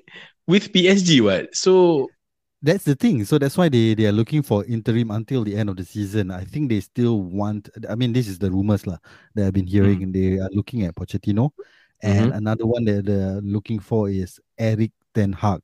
with 0.48 0.72
PSG, 0.72 1.22
what? 1.22 1.56
So 1.56 2.08
that's 2.62 2.84
the 2.84 2.96
thing. 2.96 3.26
So 3.26 3.38
that's 3.38 3.58
why 3.58 3.70
they, 3.70 3.94
they 3.94 4.06
are 4.06 4.12
looking 4.12 4.42
for 4.42 4.66
interim 4.66 5.12
until 5.12 5.44
the 5.44 5.56
end 5.56 5.70
of 5.70 5.78
the 5.78 5.86
season. 5.86 6.32
I 6.32 6.44
think 6.44 6.70
they 6.70 6.80
still 6.80 7.22
want. 7.22 7.70
I 7.90 7.96
mean, 7.96 8.14
this 8.14 8.28
is 8.28 8.40
the 8.40 8.52
rumors 8.52 8.86
lah 8.86 8.98
that 9.34 9.48
I've 9.48 9.54
been 9.54 9.68
hearing, 9.68 10.00
mm. 10.02 10.14
they 10.14 10.40
are 10.40 10.50
looking 10.52 10.84
at 10.84 10.96
Pochettino. 10.96 11.52
And 12.02 12.28
mm-hmm. 12.28 12.38
another 12.38 12.66
one 12.66 12.86
that 12.86 13.06
they're 13.06 13.42
looking 13.42 13.80
for 13.80 14.10
is 14.10 14.40
Erik 14.58 14.92
Ten 15.14 15.34
Hag, 15.34 15.62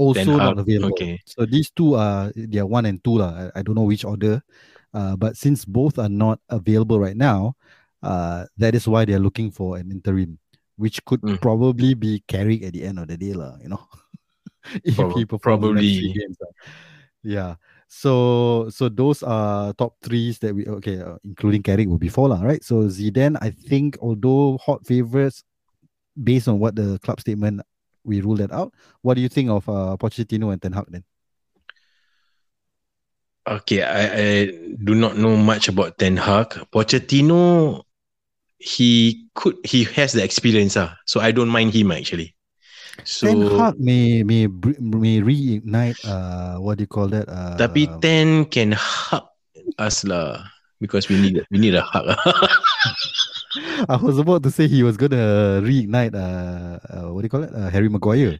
also 0.00 0.36
not 0.36 0.58
available. 0.58 0.96
Okay. 0.96 1.20
So 1.28 1.44
these 1.44 1.68
two 1.70 1.94
are 1.94 2.32
they 2.34 2.58
are 2.58 2.66
one 2.66 2.88
and 2.88 3.02
two 3.04 3.20
lah. 3.20 3.52
I, 3.52 3.60
I 3.60 3.62
don't 3.62 3.76
know 3.76 3.84
which 3.84 4.04
order, 4.04 4.40
uh, 4.96 5.14
but 5.20 5.36
since 5.36 5.68
both 5.68 6.00
are 6.00 6.08
not 6.08 6.40
available 6.48 6.96
right 6.96 7.16
now, 7.16 7.60
uh, 8.02 8.48
that 8.56 8.74
is 8.74 8.88
why 8.88 9.04
they 9.04 9.12
are 9.12 9.22
looking 9.22 9.52
for 9.52 9.76
an 9.76 9.92
interim, 9.92 10.40
which 10.80 11.04
could 11.04 11.20
mm. 11.20 11.36
probably 11.40 11.92
be 11.92 12.24
Carrick 12.24 12.64
at 12.64 12.72
the 12.72 12.82
end 12.88 12.98
of 12.98 13.12
the 13.12 13.20
day 13.20 13.36
lah. 13.36 13.60
You 13.60 13.76
know. 13.76 13.84
if 14.84 14.96
Pro- 14.96 15.14
he 15.14 15.24
probably 15.24 16.12
games. 16.12 16.36
Yeah. 17.22 17.56
So 17.90 18.70
so 18.70 18.88
those 18.88 19.22
are 19.22 19.74
top 19.74 19.98
threes 20.02 20.38
that 20.40 20.54
we 20.54 20.66
okay, 20.66 21.00
uh, 21.02 21.18
including 21.24 21.62
Carrick 21.62 21.88
will 21.88 21.98
be 21.98 22.08
four 22.08 22.28
lah, 22.28 22.40
right? 22.40 22.62
So 22.62 22.86
Zidane, 22.86 23.36
I 23.42 23.50
think, 23.50 23.98
although 24.00 24.58
hot 24.62 24.86
favorites, 24.86 25.42
based 26.14 26.46
on 26.46 26.58
what 26.60 26.76
the 26.76 26.98
club 27.02 27.20
statement, 27.20 27.62
we 28.04 28.20
rule 28.20 28.36
that 28.36 28.52
out. 28.52 28.72
What 29.02 29.14
do 29.14 29.20
you 29.20 29.28
think 29.28 29.50
of 29.50 29.68
uh, 29.68 29.96
Pochettino 29.96 30.52
and 30.52 30.60
Ten 30.60 30.72
Hag 30.72 30.86
then? 30.88 31.04
Okay, 33.48 33.82
I, 33.82 34.02
I 34.04 34.28
do 34.84 34.94
not 34.94 35.16
know 35.16 35.36
much 35.36 35.68
about 35.68 35.98
Ten 35.98 36.16
Hag. 36.16 36.48
Pochettino, 36.72 37.82
he 38.58 39.26
could 39.34 39.56
he 39.64 39.84
has 39.96 40.12
the 40.12 40.22
experience, 40.22 40.76
uh, 40.76 40.92
so 41.06 41.20
I 41.20 41.32
don't 41.32 41.48
mind 41.48 41.72
him 41.74 41.90
actually. 41.92 42.36
So 43.04 43.26
Ten 43.26 43.58
Hag 43.58 43.80
may 43.80 44.22
may 44.22 44.46
may 44.46 45.20
reignite 45.20 45.96
uh 46.04 46.60
what 46.60 46.78
do 46.78 46.84
you 46.84 46.92
call 46.92 47.08
that? 47.08 47.28
Uh, 47.28 47.56
tapi 47.56 47.88
Ten 48.00 48.44
can 48.44 48.72
hug 48.76 49.24
us 49.78 50.04
lah 50.04 50.44
because 50.80 51.08
we 51.08 51.16
need 51.16 51.40
we 51.50 51.58
need 51.58 51.74
a 51.74 51.82
hug. 51.82 52.12
I 53.88 53.96
was 53.96 54.18
about 54.18 54.42
to 54.44 54.50
say 54.50 54.68
he 54.68 54.82
was 54.82 54.96
gonna 54.96 55.60
reignite 55.62 56.14
uh, 56.14 56.78
uh 56.86 57.12
what 57.12 57.22
do 57.22 57.26
you 57.26 57.32
call 57.32 57.44
it? 57.44 57.54
Uh, 57.54 57.70
Harry 57.70 57.88
Maguire. 57.88 58.38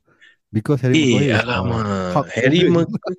Because 0.53 0.83
Harry 0.83 0.99
hey, 0.99 1.31
eh, 1.31 1.43
Maguire 1.47 1.87
uh, 1.87 2.23
Harry 2.35 2.67
Maguire 2.67 3.17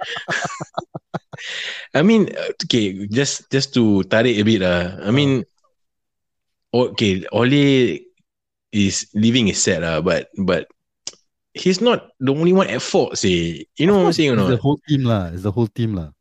I 1.95 2.03
mean 2.03 2.27
okay 2.63 3.07
just 3.07 3.47
just 3.51 3.73
to 3.75 4.03
tarik 4.07 4.35
a 4.39 4.43
bit 4.43 4.59
lah. 4.63 4.99
I 5.03 5.11
mean 5.11 5.43
okay 6.71 7.23
Ole 7.31 8.03
is 8.71 9.07
leaving 9.15 9.47
is 9.51 9.59
sad 9.59 9.83
lah 9.83 9.99
but 9.99 10.31
but 10.39 10.67
he's 11.53 11.81
not 11.81 12.09
the 12.19 12.31
only 12.33 12.53
one 12.53 12.67
at 12.67 12.81
fault. 12.81 13.17
Say, 13.17 13.65
you 13.75 13.87
know 13.87 13.97
what 13.97 14.05
I'm 14.07 14.13
saying 14.13 14.31
or 14.31 14.35
not? 14.35 14.49
the 14.49 14.57
whole 14.57 14.79
team 14.87 15.03
lah. 15.03 15.31
It's 15.33 15.43
the 15.43 15.51
whole 15.51 15.67
team 15.67 15.95
lah. 15.95 16.11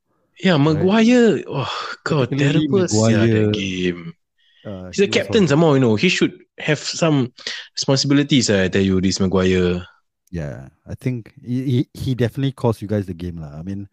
Yeah, 0.43 0.57
Maguire. 0.57 1.37
Right? 1.37 1.45
Oh 1.49 1.95
God, 2.05 2.31
terrible. 2.37 2.87
Maguire, 2.87 3.27
yeah, 3.27 3.47
that 3.47 3.55
game. 3.55 4.15
Uh, 4.65 4.87
he's 4.87 4.97
the 4.97 5.09
captain 5.09 5.49
somehow. 5.49 5.75
You 5.75 5.81
know, 5.81 5.97
he 5.97 6.09
should 6.09 6.39
have 6.59 6.79
some 6.79 7.33
responsibilities. 7.77 8.51
Uh, 8.51 8.65
I 8.65 8.69
tell 8.69 8.83
you, 8.83 9.01
this 9.01 9.21
Maguire. 9.21 9.85
Yeah, 10.31 10.69
I 10.87 10.95
think 10.95 11.35
he, 11.45 11.89
he 11.93 12.15
definitely 12.15 12.53
cost 12.53 12.81
you 12.81 12.89
guys 12.89 13.07
the 13.07 13.15
game 13.15 13.41
lah. 13.41 13.59
I 13.59 13.63
mean, 13.63 13.89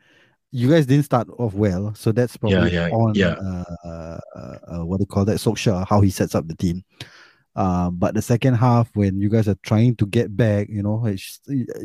you 0.51 0.69
guys 0.69 0.86
didn't 0.86 1.05
start 1.05 1.27
off 1.39 1.53
well, 1.53 1.93
so 1.95 2.12
that's 2.12 2.38
probably 2.38 2.71
yeah, 2.71 2.88
yeah, 2.88 2.95
on 2.95 3.15
yeah. 3.15 3.36
Uh, 3.86 4.19
uh, 4.36 4.57
uh, 4.67 4.86
what 4.86 4.97
do 4.97 5.01
you 5.01 5.07
call 5.07 5.25
that? 5.25 5.38
Solskjaer, 5.38 5.88
how 5.88 6.01
he 6.01 6.09
sets 6.09 6.36
up 6.36 6.47
the 6.47 6.55
team. 6.55 6.83
Uh, 7.55 7.89
but 7.89 8.13
the 8.13 8.21
second 8.21 8.53
half, 8.53 8.88
when 8.93 9.19
you 9.19 9.29
guys 9.29 9.47
are 9.47 9.57
trying 9.63 9.95
to 9.95 10.05
get 10.05 10.38
back, 10.38 10.69
you 10.69 10.83
know, 10.83 11.03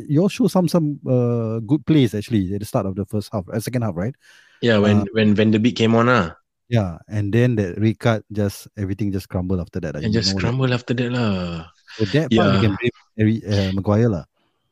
you 0.07 0.21
all 0.21 0.29
show 0.29 0.47
some 0.47 0.67
some 0.67 0.99
uh, 1.07 1.57
good 1.65 1.83
plays 1.87 2.13
actually 2.13 2.53
at 2.53 2.59
the 2.59 2.65
start 2.65 2.85
of 2.85 2.93
the 2.93 3.05
first 3.05 3.29
half, 3.33 3.43
uh, 3.49 3.59
second 3.59 3.81
half, 3.81 3.95
right? 3.95 4.13
Yeah, 4.61 4.77
when 4.77 5.01
uh, 5.01 5.05
when 5.13 5.33
Van 5.33 5.49
de 5.49 5.57
Beek 5.57 5.75
came 5.75 5.95
on, 5.95 6.09
ah. 6.09 6.35
Yeah, 6.69 6.97
and 7.07 7.33
then 7.33 7.55
that 7.55 7.77
card 7.99 8.23
just 8.31 8.67
everything 8.77 9.11
just 9.11 9.27
crumbled 9.27 9.59
after 9.59 9.79
that. 9.81 9.95
And 9.95 10.13
just 10.13 10.37
crumble 10.37 10.67
that. 10.67 10.79
after 10.79 10.93
that 10.93 11.11
lah. 11.11 11.69
So 11.99 12.05
that 12.15 12.31
yeah. 12.31 12.41
part 12.41 12.55
you 12.55 12.61
can 12.61 12.73
blame 12.79 12.97
Harry 13.17 13.37
uh, 13.45 13.71
Maguire 13.75 14.09
lah. 14.09 14.23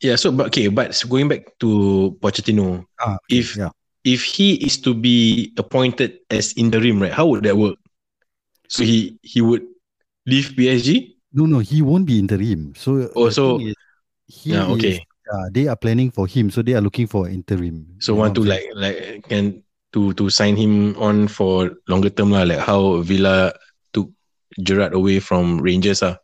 Yeah, 0.02 0.18
so 0.18 0.32
but 0.34 0.50
okay, 0.50 0.68
but 0.68 0.98
going 1.06 1.30
back 1.30 1.60
to 1.62 2.18
Pochettino, 2.18 2.90
ah, 2.98 3.22
okay, 3.22 3.38
if 3.38 3.54
yeah. 3.54 3.70
if 4.02 4.26
he 4.26 4.58
is 4.66 4.82
to 4.82 4.98
be 4.98 5.52
appointed 5.62 6.26
as 6.34 6.58
interim, 6.58 6.98
right? 6.98 7.14
How 7.14 7.30
would 7.30 7.46
that 7.46 7.54
work? 7.54 7.78
So 8.66 8.82
he 8.82 9.22
he 9.22 9.46
would 9.46 9.62
leave 10.26 10.58
PSG? 10.58 11.22
No, 11.38 11.46
no, 11.46 11.60
he 11.62 11.86
won't 11.86 12.10
be 12.10 12.18
interim. 12.18 12.74
So 12.74 13.14
oh, 13.14 13.30
so 13.30 13.62
is, 13.62 13.78
he 14.26 14.58
yeah, 14.58 14.66
okay. 14.74 14.98
Is, 14.98 15.06
uh, 15.30 15.48
they 15.54 15.70
are 15.70 15.78
planning 15.78 16.10
for 16.10 16.26
him, 16.26 16.50
so 16.50 16.66
they 16.66 16.74
are 16.74 16.82
looking 16.82 17.06
for 17.06 17.30
interim. 17.30 18.02
So 18.02 18.18
want 18.18 18.34
to 18.36 18.44
like 18.44 18.66
like 18.74 19.30
can 19.30 19.62
to 19.94 20.14
to 20.16 20.30
sign 20.30 20.56
him 20.56 20.96
on 20.96 21.28
for 21.28 21.72
longer 21.88 22.10
term 22.10 22.32
lah, 22.32 22.44
like 22.44 22.60
how 22.60 23.02
Villa 23.02 23.54
took 23.94 24.10
Gerrard 24.62 24.94
away 24.94 25.20
from 25.20 25.60
Rangers 25.60 26.04
ah. 26.04 26.18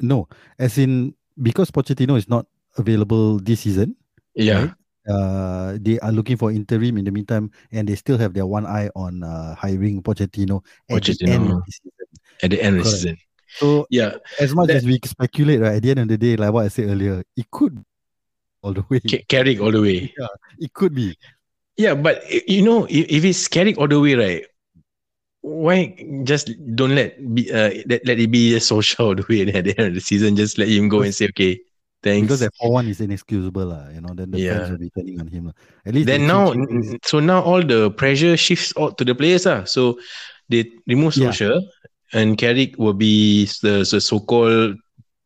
no, 0.00 0.28
as 0.58 0.76
in 0.78 1.14
because 1.40 1.70
Pochettino 1.70 2.16
is 2.16 2.28
not 2.28 2.46
available 2.76 3.38
this 3.40 3.60
season. 3.64 3.96
Yeah. 4.34 4.60
Right? 4.60 4.74
uh, 5.08 5.76
they 5.80 5.98
are 6.00 6.12
looking 6.12 6.36
for 6.36 6.50
interim 6.50 6.98
in 6.98 7.04
the 7.04 7.10
meantime, 7.10 7.50
and 7.72 7.88
they 7.88 7.94
still 7.94 8.18
have 8.18 8.32
their 8.32 8.46
one 8.46 8.66
eye 8.66 8.88
on 8.96 9.22
uh, 9.22 9.54
hiring 9.54 10.02
Pochettino, 10.02 10.64
Pochettino 10.90 10.90
at 10.92 11.20
the 11.20 11.32
end 11.32 11.50
of 11.50 11.62
the 11.64 11.72
season. 11.72 12.08
At 12.42 12.50
the 12.50 12.62
end 12.62 12.76
of 12.78 12.84
the 12.84 12.90
season. 12.90 13.16
So 13.56 13.86
yeah, 13.90 14.16
as 14.40 14.54
much 14.54 14.68
that, 14.68 14.76
as 14.76 14.84
we 14.84 14.98
speculate, 15.04 15.60
right, 15.60 15.76
at 15.76 15.82
the 15.82 15.90
end 15.90 16.00
of 16.00 16.08
the 16.08 16.18
day, 16.18 16.36
like 16.36 16.52
what 16.52 16.64
I 16.64 16.68
said 16.68 16.88
earlier, 16.90 17.22
it 17.36 17.50
could 17.50 17.84
all 18.62 18.72
the 18.72 18.84
way. 18.88 19.00
Carrick 19.28 19.60
all 19.60 19.70
the 19.70 19.80
way. 19.80 20.12
Yeah, 20.18 20.26
it 20.58 20.72
could 20.72 20.94
be. 20.94 21.16
Yeah, 21.76 21.94
but 21.94 22.22
you 22.48 22.62
know, 22.62 22.86
if, 22.88 23.24
it's 23.24 23.48
Carrick 23.48 23.78
all 23.78 23.88
the 23.88 23.98
way, 23.98 24.14
right? 24.14 24.44
Why 25.40 25.94
just 26.24 26.50
don't 26.74 26.94
let 26.94 27.20
be 27.34 27.52
uh 27.52 27.82
let, 27.86 28.06
let 28.06 28.18
it 28.18 28.30
be 28.30 28.54
a 28.54 28.58
Solskjaer 28.68 29.00
all 29.00 29.14
the 29.14 29.26
way 29.28 29.42
at 29.42 29.64
the 29.64 29.76
end 29.76 29.88
of 29.88 29.94
the 29.94 30.00
season? 30.00 30.36
Just 30.36 30.56
let 30.56 30.68
him 30.68 30.88
go 30.88 31.02
and 31.02 31.14
say, 31.14 31.28
okay, 31.28 31.60
Thanks. 32.04 32.28
Because 32.28 32.40
that 32.40 32.52
4 32.60 32.70
1 32.70 32.88
is 32.88 33.00
inexcusable, 33.00 33.64
lah. 33.64 33.88
You 33.88 34.02
know, 34.02 34.12
then 34.12 34.30
the 34.30 34.38
yeah. 34.38 34.58
fans 34.58 34.70
will 34.76 34.78
be 34.84 34.90
turning 34.92 35.20
on 35.20 35.26
him. 35.26 35.52
At 35.86 35.94
least 35.94 36.06
then 36.06 36.26
now, 36.28 36.52
so 37.02 37.18
now 37.18 37.40
all 37.40 37.64
the 37.64 37.90
pressure 37.92 38.36
shifts 38.36 38.76
out 38.78 38.98
to 38.98 39.08
the 39.08 39.14
players. 39.14 39.46
lah. 39.48 39.64
So 39.64 39.96
they 40.52 40.68
remove 40.86 41.16
Solskjaer 41.16 41.64
yeah. 41.64 42.20
and 42.20 42.36
Carrick 42.36 42.76
will 42.76 42.92
be 42.92 43.46
the, 43.64 43.88
the 43.88 44.00
so 44.04 44.20
called 44.20 44.76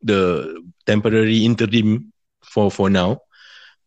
the 0.03 0.63
temporary 0.87 1.45
interim 1.45 2.15
for 2.47 2.71
for 2.71 2.89
now. 2.89 3.27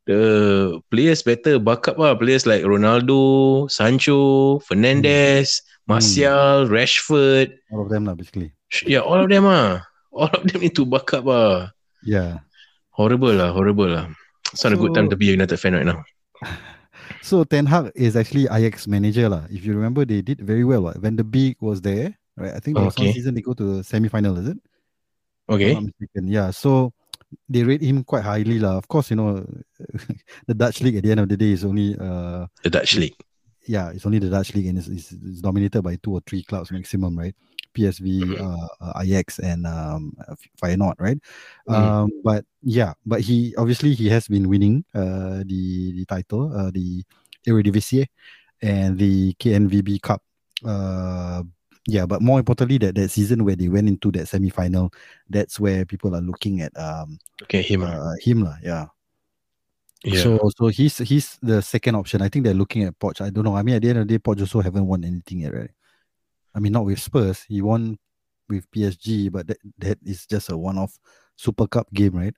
The 0.07 0.81
players 0.89 1.21
better 1.21 1.59
back 1.59 1.87
up 1.87 2.01
lah. 2.01 2.17
Players 2.17 2.49
like 2.49 2.65
Ronaldo, 2.65 3.69
Sancho, 3.69 4.59
Fernandez, 4.65 5.61
mm. 5.61 5.63
Martial, 5.87 6.65
mm. 6.65 6.71
Rashford. 6.73 7.47
All 7.69 7.85
of 7.85 7.89
them 7.89 8.05
lah, 8.05 8.17
basically. 8.17 8.51
Yeah, 8.87 9.05
all 9.05 9.21
of 9.21 9.29
them 9.29 9.45
ah. 9.45 9.85
All 10.11 10.31
of 10.31 10.41
them 10.43 10.61
need 10.61 10.75
to 10.75 10.85
back 10.85 11.13
up 11.13 11.27
ah. 11.29 11.69
Yeah. 12.01 12.41
Horrible 12.91 13.33
lah, 13.37 13.53
horrible 13.53 13.87
lah. 13.87 14.05
It's 14.51 14.65
not 14.65 14.73
so, 14.73 14.77
a 14.77 14.81
good 14.81 14.97
time 14.97 15.07
to 15.09 15.15
be 15.15 15.29
a 15.29 15.37
United 15.37 15.57
fan 15.57 15.73
right 15.73 15.85
now. 15.85 16.03
So 17.21 17.43
Ten 17.43 17.65
Hag 17.65 17.91
is 17.93 18.15
actually 18.15 18.47
Ajax 18.49 18.87
manager 18.87 19.29
lah. 19.29 19.45
If 19.49 19.63
you 19.63 19.73
remember, 19.73 20.05
they 20.05 20.21
did 20.21 20.41
very 20.41 20.65
well. 20.65 20.89
Right? 20.89 20.97
When 20.97 21.15
the 21.15 21.23
Beek 21.23 21.61
was 21.61 21.79
there, 21.79 22.17
right? 22.35 22.53
I 22.53 22.59
think 22.59 22.77
was 22.77 22.97
okay. 22.97 23.05
one 23.05 23.13
season 23.13 23.35
they 23.35 23.41
go 23.41 23.53
to 23.53 23.77
the 23.77 23.83
semi-final, 23.83 24.37
is 24.39 24.47
it? 24.49 24.59
Okay. 25.47 25.77
Yeah. 26.15 26.49
So 26.49 26.93
they 27.49 27.63
rate 27.63 27.81
him 27.81 28.03
quite 28.03 28.23
highly 28.23 28.59
lah. 28.59 28.77
Of 28.77 28.87
course, 28.87 29.09
you 29.09 29.17
know, 29.17 29.45
the 30.47 30.53
Dutch 30.53 30.81
league 30.81 30.95
at 30.95 31.03
the 31.03 31.11
end 31.11 31.19
of 31.19 31.29
the 31.29 31.37
day 31.37 31.51
is 31.51 31.65
only 31.65 31.95
uh 31.99 32.47
the 32.63 32.69
Dutch 32.69 32.95
league. 32.95 33.15
Yeah, 33.67 33.91
it's 33.91 34.05
only 34.05 34.19
the 34.19 34.29
Dutch 34.29 34.55
league 34.55 34.67
and 34.67 34.77
it's, 34.77 34.87
it's, 34.87 35.11
it's 35.11 35.41
dominated 35.41 35.81
by 35.83 35.95
two 36.01 36.13
or 36.13 36.21
three 36.25 36.43
clubs 36.43 36.71
maximum, 36.71 37.17
right? 37.17 37.35
PSV, 37.73 38.23
mm-hmm. 38.23 38.43
uh, 38.43 38.67
uh, 38.81 39.01
Ajax, 39.01 39.39
and 39.39 39.65
um, 39.65 40.13
Feyenoord, 40.61 40.95
right? 40.99 41.17
Mm. 41.69 41.73
Um, 41.73 42.09
but 42.23 42.45
yeah, 42.63 42.93
but 43.05 43.21
he 43.21 43.55
obviously 43.57 43.93
he 43.93 44.09
has 44.09 44.27
been 44.27 44.49
winning 44.49 44.83
uh, 44.93 45.43
the 45.45 45.93
the 45.93 46.05
title, 46.05 46.51
uh, 46.55 46.71
the 46.71 47.03
Eredivisie, 47.47 48.07
and 48.61 48.97
the 48.97 49.33
KNVB 49.35 50.01
Cup. 50.01 50.21
Uh, 50.65 51.43
yeah, 51.87 52.05
but 52.05 52.21
more 52.21 52.39
importantly, 52.39 52.77
that 52.79 52.95
that 52.95 53.09
season 53.09 53.43
where 53.43 53.55
they 53.55 53.69
went 53.69 53.87
into 53.87 54.11
that 54.11 54.27
semi 54.27 54.49
final, 54.49 54.93
that's 55.29 55.59
where 55.59 55.85
people 55.85 56.15
are 56.15 56.21
looking 56.21 56.61
at 56.61 56.77
um 56.77 57.17
okay 57.43 57.61
him 57.61 57.83
uh, 57.83 58.13
him 58.21 58.43
lah, 58.43 58.55
yeah. 58.61 58.85
Yeah. 60.03 60.23
So 60.23 60.49
so 60.57 60.67
he's 60.67 60.97
he's 60.97 61.37
the 61.41 61.61
second 61.61 61.95
option. 61.95 62.21
I 62.21 62.29
think 62.29 62.45
they're 62.45 62.53
looking 62.53 62.83
at 62.83 62.97
Poch. 62.97 63.21
I 63.21 63.29
don't 63.29 63.45
know. 63.45 63.55
I 63.55 63.61
mean, 63.61 63.75
at 63.75 63.81
the 63.83 63.89
end 63.89 63.99
of 63.99 64.07
the 64.07 64.17
day, 64.17 64.19
Poch 64.19 64.39
also 64.39 64.61
haven't 64.61 64.87
won 64.87 65.03
anything 65.03 65.39
yet, 65.39 65.53
right? 65.53 65.69
I 66.55 66.59
mean, 66.59 66.73
not 66.73 66.85
with 66.85 66.99
Spurs. 66.99 67.43
He 67.47 67.61
won 67.61 67.97
with 68.49 68.69
PSG, 68.71 69.31
but 69.31 69.47
that, 69.47 69.57
that 69.77 69.97
is 70.03 70.25
just 70.25 70.49
a 70.49 70.57
one-off 70.57 70.97
Super 71.37 71.67
Cup 71.67 71.91
game, 71.93 72.15
right? 72.15 72.35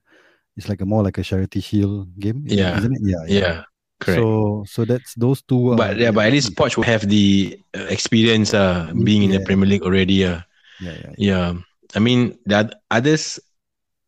It's 0.56 0.70
like 0.70 0.82
a 0.82 0.86
more 0.86 1.04
like 1.04 1.18
a 1.18 1.24
charity 1.24 1.62
shield 1.62 2.20
game. 2.20 2.44
Yeah. 2.46 2.78
Isn't 2.78 2.94
it? 2.94 3.02
Yeah. 3.02 3.26
Yeah. 3.28 3.64
Correct. 4.04 4.20
So 4.22 4.64
so 4.68 4.86
that's 4.86 5.16
those 5.16 5.42
two. 5.42 5.76
but 5.76 5.98
yeah, 5.98 6.12
but 6.12 6.26
at 6.28 6.32
least 6.34 6.56
Poch 6.56 6.76
will 6.78 6.84
have 6.84 7.08
the 7.08 7.58
uh, 7.76 7.88
experience 7.90 8.54
uh, 8.54 8.92
being 9.04 9.24
in 9.24 9.32
the 9.32 9.40
Premier 9.40 9.66
League 9.68 9.84
already. 9.84 10.26
Uh. 10.26 10.42
yeah, 10.82 10.96
yeah, 11.00 11.14
yeah. 11.18 11.54
I 11.96 12.00
mean, 12.00 12.38
the 12.46 12.60
oth- 12.68 12.74
others 12.92 13.40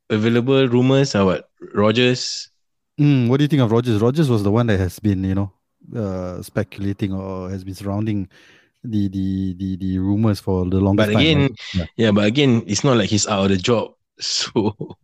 available 0.10 0.68
rumors 0.68 1.16
are 1.16 1.26
what? 1.26 1.50
Rodgers. 1.74 2.50
Mm, 3.00 3.28
what 3.28 3.38
do 3.38 3.44
you 3.44 3.48
think 3.48 3.62
of 3.62 3.72
Rodgers? 3.72 4.02
Rodgers 4.02 4.30
was 4.30 4.44
the 4.44 4.52
one 4.52 4.68
that 4.68 4.80
has 4.80 5.00
been, 5.00 5.24
you 5.24 5.36
know, 5.36 5.52
uh, 5.96 6.42
speculating 6.42 7.12
or 7.14 7.50
has 7.50 7.64
been 7.64 7.76
surrounding 7.76 8.28
the 8.84 9.08
the 9.10 9.54
the, 9.58 9.76
the 9.78 10.00
rumors 10.00 10.40
for 10.40 10.66
the 10.66 10.80
longest 10.80 11.08
But 11.10 11.14
time. 11.14 11.22
again, 11.22 11.42
right? 11.42 11.60
yeah. 11.74 11.86
yeah, 11.98 12.12
but 12.12 12.26
again, 12.26 12.64
it's 12.68 12.84
not 12.84 12.98
like 12.98 13.10
he's 13.10 13.28
out 13.28 13.46
of 13.46 13.50
the 13.50 13.58
job. 13.58 13.94
So 14.20 14.96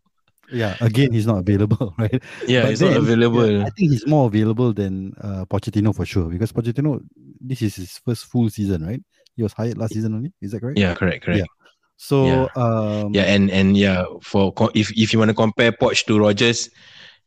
yeah, 0.52 0.76
again, 0.82 1.12
he's 1.14 1.26
not 1.28 1.40
available, 1.40 1.94
right? 2.00 2.22
yeah, 2.48 2.64
But 2.64 2.72
it's 2.72 2.82
not 2.82 2.98
available. 2.98 3.50
yeah, 3.50 3.66
I 3.66 3.70
think 3.72 3.92
he's 3.92 4.06
more 4.08 4.28
available 4.28 4.74
than 4.74 5.14
uh, 5.22 5.46
Pochettino 5.46 5.96
for 5.96 6.06
sure 6.06 6.26
because 6.26 6.52
Pochettino, 6.52 7.00
this 7.40 7.62
is 7.62 7.76
his 7.76 7.98
first 8.06 8.26
full 8.26 8.50
season, 8.50 8.86
right? 8.86 9.02
He 9.36 9.44
was 9.44 9.54
hired 9.54 9.78
last 9.78 9.94
season 9.94 10.14
only. 10.16 10.34
Is 10.42 10.52
that 10.52 10.60
correct? 10.60 10.78
yeah, 10.78 10.94
correct, 10.94 11.24
correct. 11.26 11.40
Yeah. 11.40 11.46
So, 11.98 12.26
Yeah. 12.26 12.48
um, 12.56 13.14
Yeah, 13.14 13.24
and 13.24 13.50
and 13.52 13.78
yeah, 13.78 14.04
for 14.22 14.54
if 14.74 14.92
if 14.98 15.14
you 15.14 15.20
want 15.20 15.30
to 15.30 15.36
compare 15.36 15.72
Poch 15.72 16.06
to 16.06 16.20
Rodgers, 16.20 16.70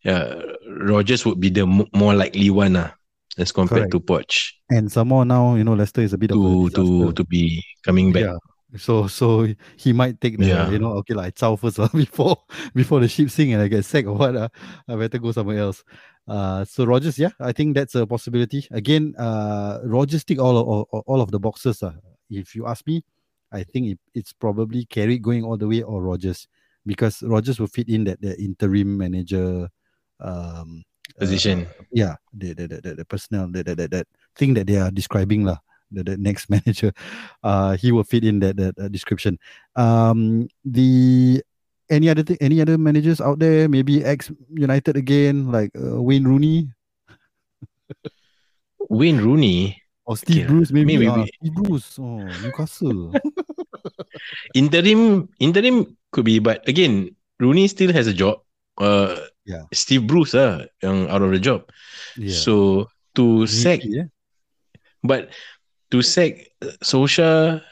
yeah, 0.04 0.34
Rodgers 0.68 1.24
would 1.24 1.40
be 1.40 1.48
the 1.48 1.64
mo- 1.66 1.86
more 1.94 2.12
likely 2.14 2.50
one 2.50 2.76
uh, 2.76 2.90
as 3.38 3.52
compared 3.52 3.90
to 3.90 4.00
Poch 4.00 4.52
and 4.70 4.90
some 4.90 5.08
more 5.08 5.24
now, 5.24 5.54
you 5.54 5.64
know, 5.64 5.74
Leicester 5.74 6.02
is 6.02 6.12
a 6.12 6.18
bit 6.18 6.30
of 6.32 6.36
to 6.38 6.66
a 6.66 6.70
to 6.70 7.12
to 7.12 7.24
be 7.24 7.62
coming 7.84 8.12
back. 8.12 8.22
Yeah. 8.24 8.36
So 8.76 9.06
so 9.06 9.46
he 9.76 9.92
might 9.92 10.20
take 10.20 10.38
the 10.38 10.46
Yeah. 10.46 10.70
you 10.70 10.78
know 10.78 10.92
okay 11.02 11.14
like 11.14 11.34
chow 11.36 11.56
first 11.56 11.78
uh, 11.82 11.88
before 11.94 12.36
before 12.74 13.00
the 13.00 13.08
ship 13.08 13.30
sink 13.30 13.52
and 13.52 13.62
I 13.62 13.68
get 13.68 13.84
sacked 13.84 14.08
or 14.08 14.16
what 14.16 14.36
uh, 14.36 14.48
I 14.88 14.96
better 14.96 15.18
go 15.18 15.32
somewhere 15.32 15.58
else. 15.58 15.84
Uh, 16.26 16.64
so 16.64 16.84
Rodgers, 16.84 17.18
yeah, 17.18 17.30
I 17.38 17.52
think 17.52 17.74
that's 17.76 17.94
a 17.94 18.06
possibility. 18.06 18.66
Again, 18.70 19.14
uh, 19.18 19.80
Rodgers 19.84 20.24
tick 20.24 20.38
all 20.40 20.56
of, 20.56 20.66
all, 20.66 21.02
all 21.06 21.20
of 21.20 21.30
the 21.30 21.38
boxes. 21.38 21.82
Uh. 21.82 21.92
If 22.30 22.54
you 22.56 22.66
ask 22.66 22.86
me, 22.86 23.04
I 23.52 23.62
think 23.62 23.86
it, 23.92 23.98
it's 24.14 24.32
probably 24.32 24.86
Carrick 24.86 25.20
going 25.20 25.44
all 25.44 25.56
the 25.58 25.68
way 25.68 25.82
or 25.82 26.02
Rodgers 26.02 26.48
because 26.86 27.22
Rodgers 27.22 27.60
will 27.60 27.68
fit 27.68 27.88
in 27.88 28.04
that 28.04 28.20
the 28.22 28.34
interim 28.40 28.96
manager 28.96 29.68
um, 30.20 30.82
Position. 31.18 31.66
uh, 31.66 31.84
yeah, 31.92 32.16
the 32.32 32.54
the, 32.54 32.66
the, 32.66 32.80
the, 32.80 32.94
the 32.94 33.04
personnel 33.04 33.46
that, 33.52 33.66
that, 33.66 33.76
that, 33.76 33.90
that 33.90 34.06
thing 34.34 34.54
that 34.54 34.66
they 34.66 34.76
are 34.80 34.90
describing 34.90 35.44
lah. 35.44 35.58
The, 35.92 36.02
the 36.04 36.16
next 36.16 36.48
manager, 36.54 36.92
uh, 37.42 37.76
he 37.76 37.92
will 37.92 38.04
fit 38.04 38.24
in 38.24 38.40
that 38.40 38.56
that 38.56 38.74
uh, 38.78 38.88
description. 38.88 39.38
Um, 39.76 40.48
the 40.64 41.42
any 41.90 42.08
other 42.08 42.22
thing, 42.24 42.38
any 42.40 42.60
other 42.60 42.78
managers 42.78 43.20
out 43.20 43.38
there? 43.38 43.68
Maybe 43.68 44.02
ex 44.04 44.32
United 44.52 44.96
again, 44.96 45.52
like 45.52 45.70
uh, 45.76 46.00
Wayne 46.00 46.24
Rooney 46.24 46.72
Wayne 48.90 49.18
Rooney, 49.20 49.80
or 50.04 50.16
Steve 50.16 50.44
Okay, 50.44 50.46
Bruce. 50.48 50.70
Maybe, 50.72 50.96
maybe 50.96 51.08
uh, 51.08 51.16
we- 51.24 51.30
Steve 51.40 51.54
Bruce. 51.54 51.98
Oh, 51.98 52.24
Newcastle. 52.42 53.12
interim 54.54 55.28
interim 55.40 55.96
could 56.12 56.24
be, 56.24 56.38
but 56.38 56.66
again, 56.68 57.14
Rooney 57.40 57.68
still 57.68 57.92
has 57.92 58.06
a 58.06 58.14
job. 58.14 58.40
Uh, 58.78 59.16
Yeah. 59.44 59.68
Steve 59.76 60.08
Bruce 60.08 60.32
ah, 60.32 60.64
yang 60.80 61.04
out 61.12 61.20
of 61.20 61.28
the 61.28 61.36
job. 61.38 61.68
yeah. 62.16 62.32
So 62.32 62.88
to 63.12 63.44
sack, 63.44 63.84
yeah. 63.84 64.08
but 65.04 65.28
to 65.94 66.02
sack 66.02 66.50
uh, 66.58 66.74
Solskjaer, 66.82 67.62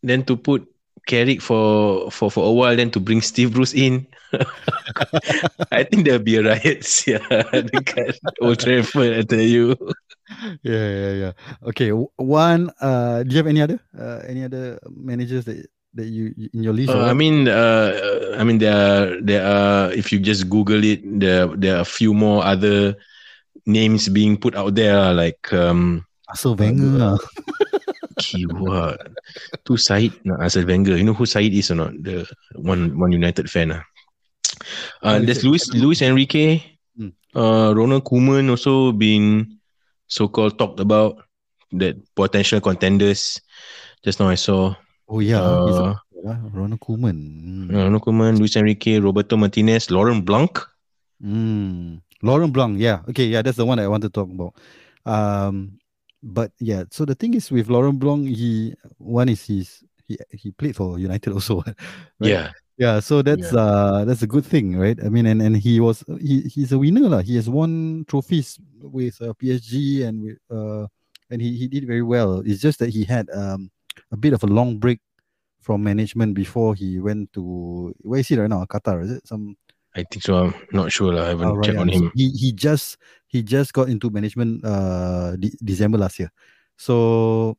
then 0.00 0.24
to 0.24 0.40
put 0.40 0.64
Carrick 1.04 1.44
for 1.44 2.08
for 2.08 2.32
for 2.32 2.48
a 2.48 2.52
while, 2.52 2.72
then 2.72 2.88
to 2.96 3.00
bring 3.00 3.20
Steve 3.20 3.52
Bruce 3.52 3.76
in. 3.76 4.08
I 5.68 5.84
think 5.84 6.08
there'll 6.08 6.24
be 6.24 6.40
a 6.40 6.42
riot, 6.42 6.88
yeah, 7.04 7.20
dekat 7.52 8.16
Old 8.40 8.56
Trafford. 8.56 9.12
I 9.12 9.22
tell 9.28 9.44
you. 9.44 9.76
yeah, 10.64 10.88
yeah, 10.88 11.12
yeah. 11.12 11.32
Okay, 11.68 11.92
one. 12.16 12.72
Uh, 12.80 13.20
do 13.20 13.36
you 13.36 13.40
have 13.44 13.50
any 13.50 13.60
other 13.60 13.76
uh, 13.92 14.24
any 14.24 14.48
other 14.48 14.80
managers 14.88 15.44
that 15.44 15.68
that 15.92 16.08
you 16.08 16.32
in 16.56 16.64
your 16.64 16.72
list? 16.72 16.96
Uh, 16.96 17.04
I 17.04 17.12
mean, 17.12 17.52
uh, 17.52 17.92
I 18.40 18.46
mean, 18.48 18.56
there 18.56 18.72
are 18.72 19.20
there 19.20 19.44
are. 19.44 19.92
If 19.92 20.08
you 20.08 20.16
just 20.16 20.48
Google 20.48 20.80
it, 20.80 21.04
there 21.04 21.52
there 21.52 21.76
are 21.76 21.84
a 21.84 21.92
few 21.98 22.16
more 22.16 22.40
other 22.40 22.96
names 23.68 24.08
being 24.08 24.40
put 24.40 24.56
out 24.56 24.72
there, 24.72 25.12
like 25.12 25.52
um, 25.52 26.06
Arsene 26.32 26.56
Wenger. 26.56 27.18
Ah. 28.16 28.22
keyword. 28.22 29.16
Tu 29.64 29.76
Said, 29.76 30.12
no, 30.24 30.36
Arsene 30.36 30.66
Wenger. 30.66 30.96
You 30.96 31.04
know 31.04 31.14
who 31.14 31.26
Said 31.26 31.52
is 31.52 31.70
or 31.70 31.76
not? 31.76 31.92
The 32.02 32.26
one 32.56 32.98
one 32.98 33.12
United 33.12 33.50
fan. 33.50 33.72
ah. 33.72 33.82
Uh, 35.02 35.18
there's? 35.18 35.42
Luis 35.44 35.66
Luis 35.74 36.02
Enrique, 36.02 36.60
Hmm. 36.96 37.16
uh, 37.34 37.72
Ronald 37.72 38.04
Koeman 38.04 38.50
also 38.52 38.92
been 38.92 39.58
so-called 40.06 40.58
talked 40.60 40.78
about 40.78 41.24
that 41.72 41.96
potential 42.14 42.60
contenders. 42.60 43.40
Just 44.04 44.20
now 44.20 44.28
I 44.28 44.36
saw 44.36 44.76
Oh 45.08 45.20
yeah, 45.24 45.40
uh, 45.40 45.96
uh, 46.24 46.36
Ronald 46.52 46.80
Koeman. 46.80 47.16
Mm. 47.68 47.72
Ronald 47.72 48.02
Koeman, 48.04 48.38
Luis 48.38 48.54
Enrique, 48.56 49.00
Roberto 49.00 49.36
Martinez, 49.36 49.90
Laurent 49.90 50.20
Blanc. 50.24 50.52
Mm. 51.24 52.00
Laurent 52.22 52.52
Blanc, 52.52 52.78
yeah. 52.78 53.00
Okay, 53.08 53.26
yeah, 53.26 53.42
that's 53.42 53.56
the 53.56 53.66
one 53.66 53.78
I 53.80 53.88
want 53.88 54.02
to 54.04 54.10
talk 54.12 54.28
about. 54.30 54.54
Um, 55.04 55.78
but 56.22 56.52
yeah, 56.60 56.84
so 56.90 57.04
the 57.04 57.14
thing 57.14 57.34
is 57.34 57.50
with 57.50 57.68
Laurent 57.68 57.98
Blanc, 57.98 58.28
he 58.28 58.74
one 58.98 59.28
is 59.28 59.44
he's 59.44 59.82
he 60.06 60.18
he 60.30 60.50
played 60.52 60.76
for 60.76 60.98
United 60.98 61.32
also. 61.36 61.62
right? 61.64 61.74
Yeah, 62.20 62.50
Yeah, 62.78 63.00
so 63.00 63.22
that's 63.22 63.52
uh 63.52 64.04
that's 64.06 64.22
a 64.22 64.26
good 64.26 64.44
thing, 64.46 64.76
right? 64.78 64.98
I 65.04 65.08
mean, 65.08 65.26
and 65.26 65.42
and 65.42 65.56
he 65.56 65.80
was 65.80 66.04
he 66.20 66.42
he's 66.42 66.72
a 66.72 66.78
winner 66.78 67.08
lah. 67.08 67.22
He 67.22 67.36
has 67.36 67.48
won 67.50 68.04
trophies 68.08 68.58
with 68.80 69.20
uh, 69.20 69.34
PSG 69.34 70.04
and 70.06 70.22
with 70.22 70.38
uh 70.50 70.86
and 71.30 71.42
he 71.42 71.56
he 71.56 71.68
did 71.68 71.86
very 71.86 72.02
well. 72.02 72.40
It's 72.46 72.60
just 72.62 72.78
that 72.80 72.90
he 72.90 73.04
had 73.04 73.28
um 73.30 73.70
a 74.10 74.16
bit 74.16 74.32
of 74.32 74.42
a 74.42 74.46
long 74.50 74.78
break 74.78 75.00
from 75.60 75.82
management 75.84 76.34
before 76.34 76.74
he 76.74 76.98
went 76.98 77.32
to 77.34 77.94
where 78.02 78.20
is 78.20 78.28
he 78.28 78.36
right 78.38 78.50
now? 78.50 78.64
Qatar, 78.64 79.04
is 79.04 79.10
it? 79.12 79.26
Some 79.28 79.56
I 79.94 80.04
think 80.04 80.22
so. 80.22 80.36
I'm 80.36 80.54
not 80.72 80.90
sure. 80.92 81.12
I 81.18 81.28
haven't 81.28 81.52
right, 81.54 81.66
checked 81.66 81.78
on. 81.78 81.88
So 81.92 82.00
him. 82.00 82.12
he 82.14 82.30
he 82.30 82.52
just 82.52 82.96
he 83.28 83.42
just 83.42 83.72
got 83.72 83.88
into 83.88 84.10
management 84.10 84.64
uh 84.64 85.36
de- 85.36 85.56
December 85.62 85.98
last 85.98 86.18
year. 86.18 86.30
So 86.76 87.56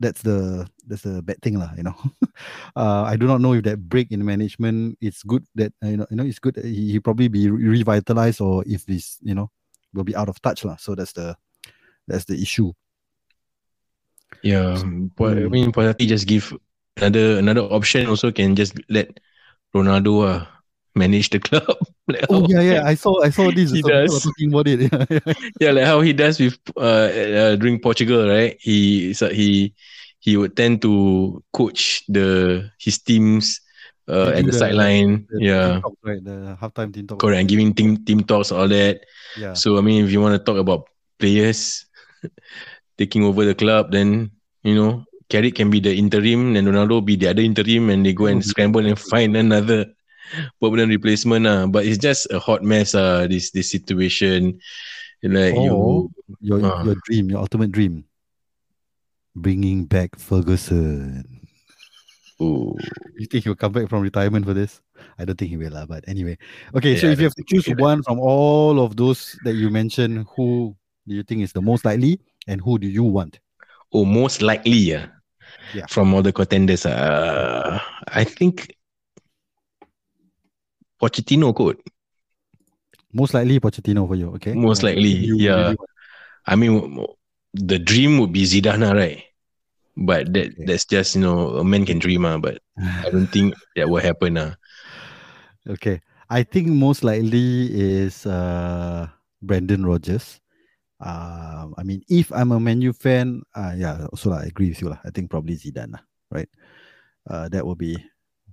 that's 0.00 0.22
the 0.22 0.66
that's 0.86 1.02
the 1.02 1.22
bad 1.22 1.38
thing 1.42 1.58
lah, 1.58 1.70
you 1.76 1.82
know. 1.86 1.94
uh 2.76 3.02
I 3.06 3.14
do 3.16 3.26
not 3.26 3.40
know 3.40 3.54
if 3.54 3.62
that 3.64 3.78
break 3.78 4.10
in 4.10 4.24
management 4.24 4.98
it's 5.00 5.22
good 5.22 5.46
that 5.54 5.72
uh, 5.82 5.88
you 5.88 5.96
know 5.98 6.06
you 6.10 6.16
know 6.18 6.26
it's 6.26 6.38
good 6.42 6.56
he, 6.62 6.92
he 6.92 7.00
probably 7.00 7.28
be 7.28 7.50
re- 7.50 7.78
revitalized 7.82 8.40
or 8.40 8.64
if 8.66 8.86
this 8.86 9.18
you 9.22 9.34
know 9.34 9.50
will 9.94 10.04
be 10.04 10.16
out 10.16 10.28
of 10.28 10.40
touch 10.42 10.64
lah. 10.66 10.76
So 10.82 10.94
that's 10.94 11.12
the 11.14 11.36
that's 12.10 12.24
the 12.26 12.34
issue. 12.40 12.72
Yeah, 14.42 14.82
but 15.16 15.38
I 15.38 15.46
Hmm. 15.46 15.50
mean, 15.50 15.72
Pochettino 15.72 16.08
just 16.08 16.26
give 16.26 16.54
another 16.96 17.38
another 17.38 17.62
option. 17.62 18.06
Also, 18.06 18.30
can 18.30 18.54
just 18.54 18.74
let 18.88 19.18
Ronaldo 19.74 20.12
uh, 20.26 20.46
manage 20.98 21.30
the 21.30 21.38
club. 21.38 21.78
like 22.10 22.26
Oh 22.28 22.44
yeah, 22.50 22.60
yeah. 22.60 22.82
I 22.92 22.94
saw 22.98 23.22
I 23.22 23.30
saw 23.30 23.50
this. 23.54 23.70
He 23.70 23.78
people 23.80 23.94
does. 23.94 24.22
talking 24.26 24.50
about 24.50 24.66
it. 24.68 24.80
Yeah, 24.92 25.06
yeah. 25.10 25.34
yeah, 25.60 25.70
like 25.72 25.86
how 25.86 26.00
he 26.02 26.12
does 26.12 26.38
with 26.42 26.58
uh, 26.76 27.08
uh 27.14 27.54
during 27.56 27.78
Portugal, 27.78 28.26
right? 28.28 28.56
He 28.60 29.14
so 29.14 29.28
he 29.30 29.72
he 30.18 30.36
would 30.36 30.56
tend 30.56 30.82
to 30.82 31.42
coach 31.54 32.02
the 32.10 32.68
his 32.82 32.98
teams 32.98 33.60
uh, 34.10 34.34
at 34.34 34.44
the, 34.44 34.50
the- 34.50 34.58
sideline. 34.58 35.26
Yeah, 35.38 35.80
talk, 35.80 35.94
right? 36.02 36.22
The 36.22 36.58
halftime 36.60 36.92
team 36.92 37.06
talk. 37.06 37.20
correct. 37.22 37.38
And 37.40 37.48
giving 37.48 37.72
team 37.74 38.02
team 38.04 38.24
talks 38.26 38.50
all 38.50 38.68
that. 38.68 39.06
Yeah. 39.38 39.54
So 39.54 39.78
I 39.78 39.82
mean, 39.82 40.04
if 40.04 40.10
you 40.10 40.20
want 40.20 40.34
to 40.34 40.42
talk 40.42 40.58
about 40.58 40.88
players 41.18 41.86
taking 42.98 43.22
over 43.24 43.44
the 43.44 43.54
club, 43.54 43.92
then 43.92 44.30
you 44.62 44.74
know 44.74 45.04
Carrick 45.28 45.54
can 45.56 45.70
be 45.70 45.80
the 45.80 45.94
interim, 45.94 46.56
and 46.56 46.66
Ronaldo 46.66 47.04
be 47.04 47.16
the 47.16 47.28
other 47.28 47.42
interim, 47.42 47.90
and 47.90 48.04
they 48.04 48.12
go 48.16 48.26
and 48.26 48.40
Mhm. 48.40 48.48
scramble 48.48 48.84
and 48.86 48.98
find 48.98 49.36
another 49.36 49.86
permanent 50.60 50.90
replacement. 50.90 51.46
Uh. 51.46 51.66
But 51.66 51.86
it's 51.86 51.98
just 51.98 52.26
a 52.32 52.38
hot 52.38 52.62
mess. 52.62 52.94
Uh, 52.94 53.26
this 53.26 53.50
this 53.50 53.70
situation, 53.70 54.58
like 55.22 55.54
Or 55.54 55.64
you, 55.64 56.10
your 56.40 56.58
Ah. 56.64 56.84
your 56.84 56.96
dream, 57.06 57.30
your 57.30 57.40
ultimate 57.40 57.72
dream. 57.72 58.04
Bringing 59.36 59.84
back 59.86 60.18
Ferguson. 60.18 61.22
oh, 62.40 62.74
You 63.18 63.26
think 63.26 63.44
he'll 63.44 63.54
come 63.54 63.72
back 63.72 63.88
from 63.88 64.02
retirement 64.02 64.44
for 64.44 64.54
this? 64.54 64.80
I 65.18 65.24
don't 65.24 65.38
think 65.38 65.50
he 65.50 65.56
will, 65.56 65.70
lah. 65.70 65.86
But 65.86 66.02
anyway, 66.08 66.38
okay. 66.74 66.96
so 66.98 67.06
if 67.06 67.18
you 67.18 67.26
have 67.30 67.34
to 67.38 67.44
choose 67.46 67.66
one 67.78 68.02
from 68.02 68.18
all 68.18 68.80
of 68.82 68.96
those 68.96 69.38
that 69.44 69.54
you 69.54 69.70
mentioned, 69.70 70.26
who 70.34 70.74
do 71.06 71.14
you 71.14 71.22
think 71.22 71.42
is 71.42 71.52
the 71.52 71.62
most 71.62 71.84
likely, 71.84 72.18
and 72.46 72.60
who 72.60 72.78
do 72.78 72.88
you 72.88 73.04
want? 73.04 73.38
oh, 73.94 74.04
most 74.04 74.42
likely, 74.42 74.92
uh, 74.94 75.06
Yeah. 75.72 75.86
from 75.88 76.12
all 76.12 76.20
the 76.22 76.32
contenders, 76.32 76.84
uh, 76.84 77.80
I 78.08 78.24
think 78.24 78.74
Pochettino 81.00 81.54
could. 81.54 81.78
Most 83.12 83.34
likely 83.34 83.60
Pochettino 83.60 84.06
for 84.06 84.14
you, 84.14 84.34
okay? 84.34 84.54
Most 84.54 84.82
likely, 84.82 85.08
you 85.08 85.36
yeah. 85.38 85.68
want- 85.68 85.80
I 86.46 86.56
mean, 86.56 87.04
the 87.54 87.78
dream 87.78 88.18
would 88.18 88.32
be 88.32 88.44
Zidane, 88.44 88.84
ah, 88.86 88.92
right? 88.92 89.22
But 89.96 90.32
that 90.32 90.52
Okay. 90.54 90.64
that's 90.64 90.84
just 90.84 91.16
you 91.16 91.22
know 91.22 91.58
a 91.58 91.64
man 91.64 91.84
can 91.84 91.98
dream, 91.98 92.24
uh, 92.24 92.38
but 92.38 92.60
I 92.78 93.10
don't 93.10 93.26
think 93.26 93.54
that 93.76 93.88
will 93.88 94.00
happen. 94.02 94.36
Uh. 94.38 94.54
Okay. 95.68 96.00
I 96.30 96.42
think 96.42 96.68
most 96.68 97.04
likely 97.04 97.72
is 97.72 98.26
uh, 98.26 99.08
Brendan 99.42 99.84
Rodgers. 99.84 100.40
Uh, 101.00 101.68
I 101.76 101.82
mean, 101.84 102.02
if 102.08 102.30
I'm 102.32 102.52
a 102.52 102.60
Menu 102.60 102.92
fan, 102.92 103.42
uh, 103.54 103.72
yeah, 103.76 104.06
so 104.14 104.32
I 104.32 104.44
agree 104.44 104.68
with 104.70 104.80
you. 104.82 104.92
I 104.92 105.10
think 105.10 105.30
probably 105.30 105.56
Zidane, 105.56 105.94
right? 106.30 106.48
Uh, 107.28 107.48
that 107.48 107.64
will 107.64 107.76
be 107.76 107.96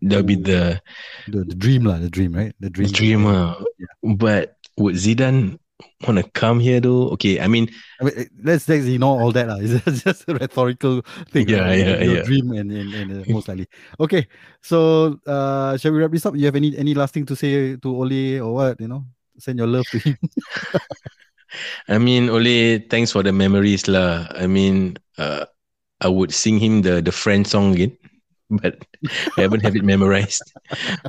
that 0.09 0.17
would 0.17 0.27
be 0.27 0.35
the 0.35 0.81
the, 1.27 1.43
the 1.43 1.55
dream, 1.55 1.85
lah, 1.85 1.97
the 1.97 2.09
dream, 2.09 2.33
right? 2.33 2.53
The 2.59 2.69
dream. 2.69 2.89
Dream, 2.91 3.25
uh, 3.25 3.55
yeah. 3.79 4.13
But 4.15 4.57
would 4.77 4.95
Zidane 4.95 5.59
want 6.07 6.17
to 6.17 6.25
come 6.31 6.59
here 6.59 6.79
though? 6.79 7.09
Okay, 7.15 7.39
I 7.39 7.47
mean, 7.47 7.69
I 7.99 8.03
mean, 8.05 8.13
eh, 8.17 8.25
let's 8.43 8.67
let's 8.69 8.85
ignore 8.85 9.21
all 9.21 9.31
that. 9.31 9.49
Uh. 9.49 9.57
It's 9.61 10.03
just 10.03 10.27
a 10.27 10.35
rhetorical 10.35 11.01
thing. 11.31 11.49
Yeah, 11.49 11.65
right? 11.65 11.79
yeah, 11.79 12.03
Your 12.03 12.15
yeah. 12.17 12.23
Dream 12.23 12.51
and, 12.51 12.71
and, 12.71 12.93
and 12.93 13.07
uh, 13.21 13.33
most 13.33 13.47
likely. 13.47 13.67
Okay, 13.99 14.27
so 14.61 15.19
uh, 15.25 15.77
shall 15.77 15.91
we 15.91 15.99
wrap 15.99 16.11
this 16.11 16.25
up? 16.25 16.35
You 16.35 16.45
have 16.45 16.55
any 16.55 16.77
any 16.77 16.93
last 16.93 17.13
thing 17.13 17.25
to 17.25 17.35
say 17.35 17.75
to 17.75 17.89
Ole 17.89 18.39
or 18.41 18.53
what? 18.53 18.79
You 18.79 18.87
know, 18.87 19.05
send 19.37 19.59
your 19.59 19.67
love 19.67 19.85
to 19.91 19.99
him. 19.99 20.17
I 21.87 21.97
mean, 21.97 22.29
Ole, 22.29 22.79
thanks 22.89 23.11
for 23.11 23.23
the 23.23 23.31
memories, 23.31 23.87
lah. 23.87 24.27
I 24.35 24.47
mean, 24.47 24.97
uh, 25.17 25.45
I 26.01 26.07
would 26.07 26.33
sing 26.33 26.59
him 26.59 26.81
the 26.81 27.01
the 27.01 27.11
friend 27.11 27.47
song 27.47 27.73
again. 27.73 27.95
But 28.49 28.77
I 29.37 29.41
haven't 29.41 29.63
have 29.63 29.75
it 29.75 29.83
memorized. 29.83 30.43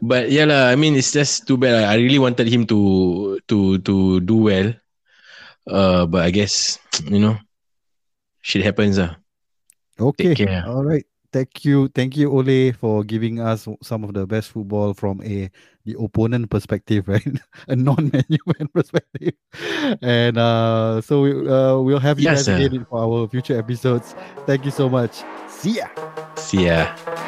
But 0.02 0.30
yeah, 0.30 0.44
la, 0.44 0.68
I 0.68 0.76
mean, 0.76 0.96
it's 0.96 1.12
just 1.12 1.46
too 1.46 1.56
bad. 1.56 1.84
I 1.84 1.96
really 1.96 2.18
wanted 2.18 2.48
him 2.48 2.66
to 2.66 3.40
to 3.48 3.78
to 3.78 4.20
do 4.20 4.36
well. 4.36 4.72
Uh, 5.66 6.06
but 6.06 6.24
I 6.24 6.30
guess 6.30 6.78
you 7.04 7.20
know, 7.20 7.36
shit 8.40 8.64
happens. 8.64 8.98
Uh. 8.98 9.14
Okay. 10.00 10.34
All 10.66 10.84
right. 10.84 11.04
Thank 11.32 11.66
you, 11.66 11.88
thank 11.88 12.16
you, 12.16 12.32
Ole, 12.32 12.72
for 12.72 13.04
giving 13.04 13.40
us 13.40 13.68
some 13.82 14.04
of 14.04 14.14
the 14.14 14.26
best 14.26 14.52
football 14.52 14.94
from 14.94 15.20
a 15.22 15.50
the 15.84 15.94
opponent 16.00 16.48
perspective, 16.48 17.08
right? 17.12 17.26
a 17.68 17.76
non-menu 17.76 18.38
perspective. 18.72 19.34
And 20.00 20.38
uh, 20.38 21.02
so 21.02 21.20
we, 21.22 21.48
uh, 21.48 21.76
we'll 21.78 22.00
have 22.00 22.18
you 22.18 22.24
yes, 22.24 22.46
guys 22.46 22.66
again 22.66 22.86
for 22.88 23.04
our 23.04 23.28
future 23.28 23.58
episodes. 23.58 24.14
Thank 24.46 24.64
you 24.64 24.70
so 24.70 24.88
much. 24.88 25.22
See 25.48 25.76
ya. 25.76 25.88
See 26.36 26.66
ya. 26.66 27.25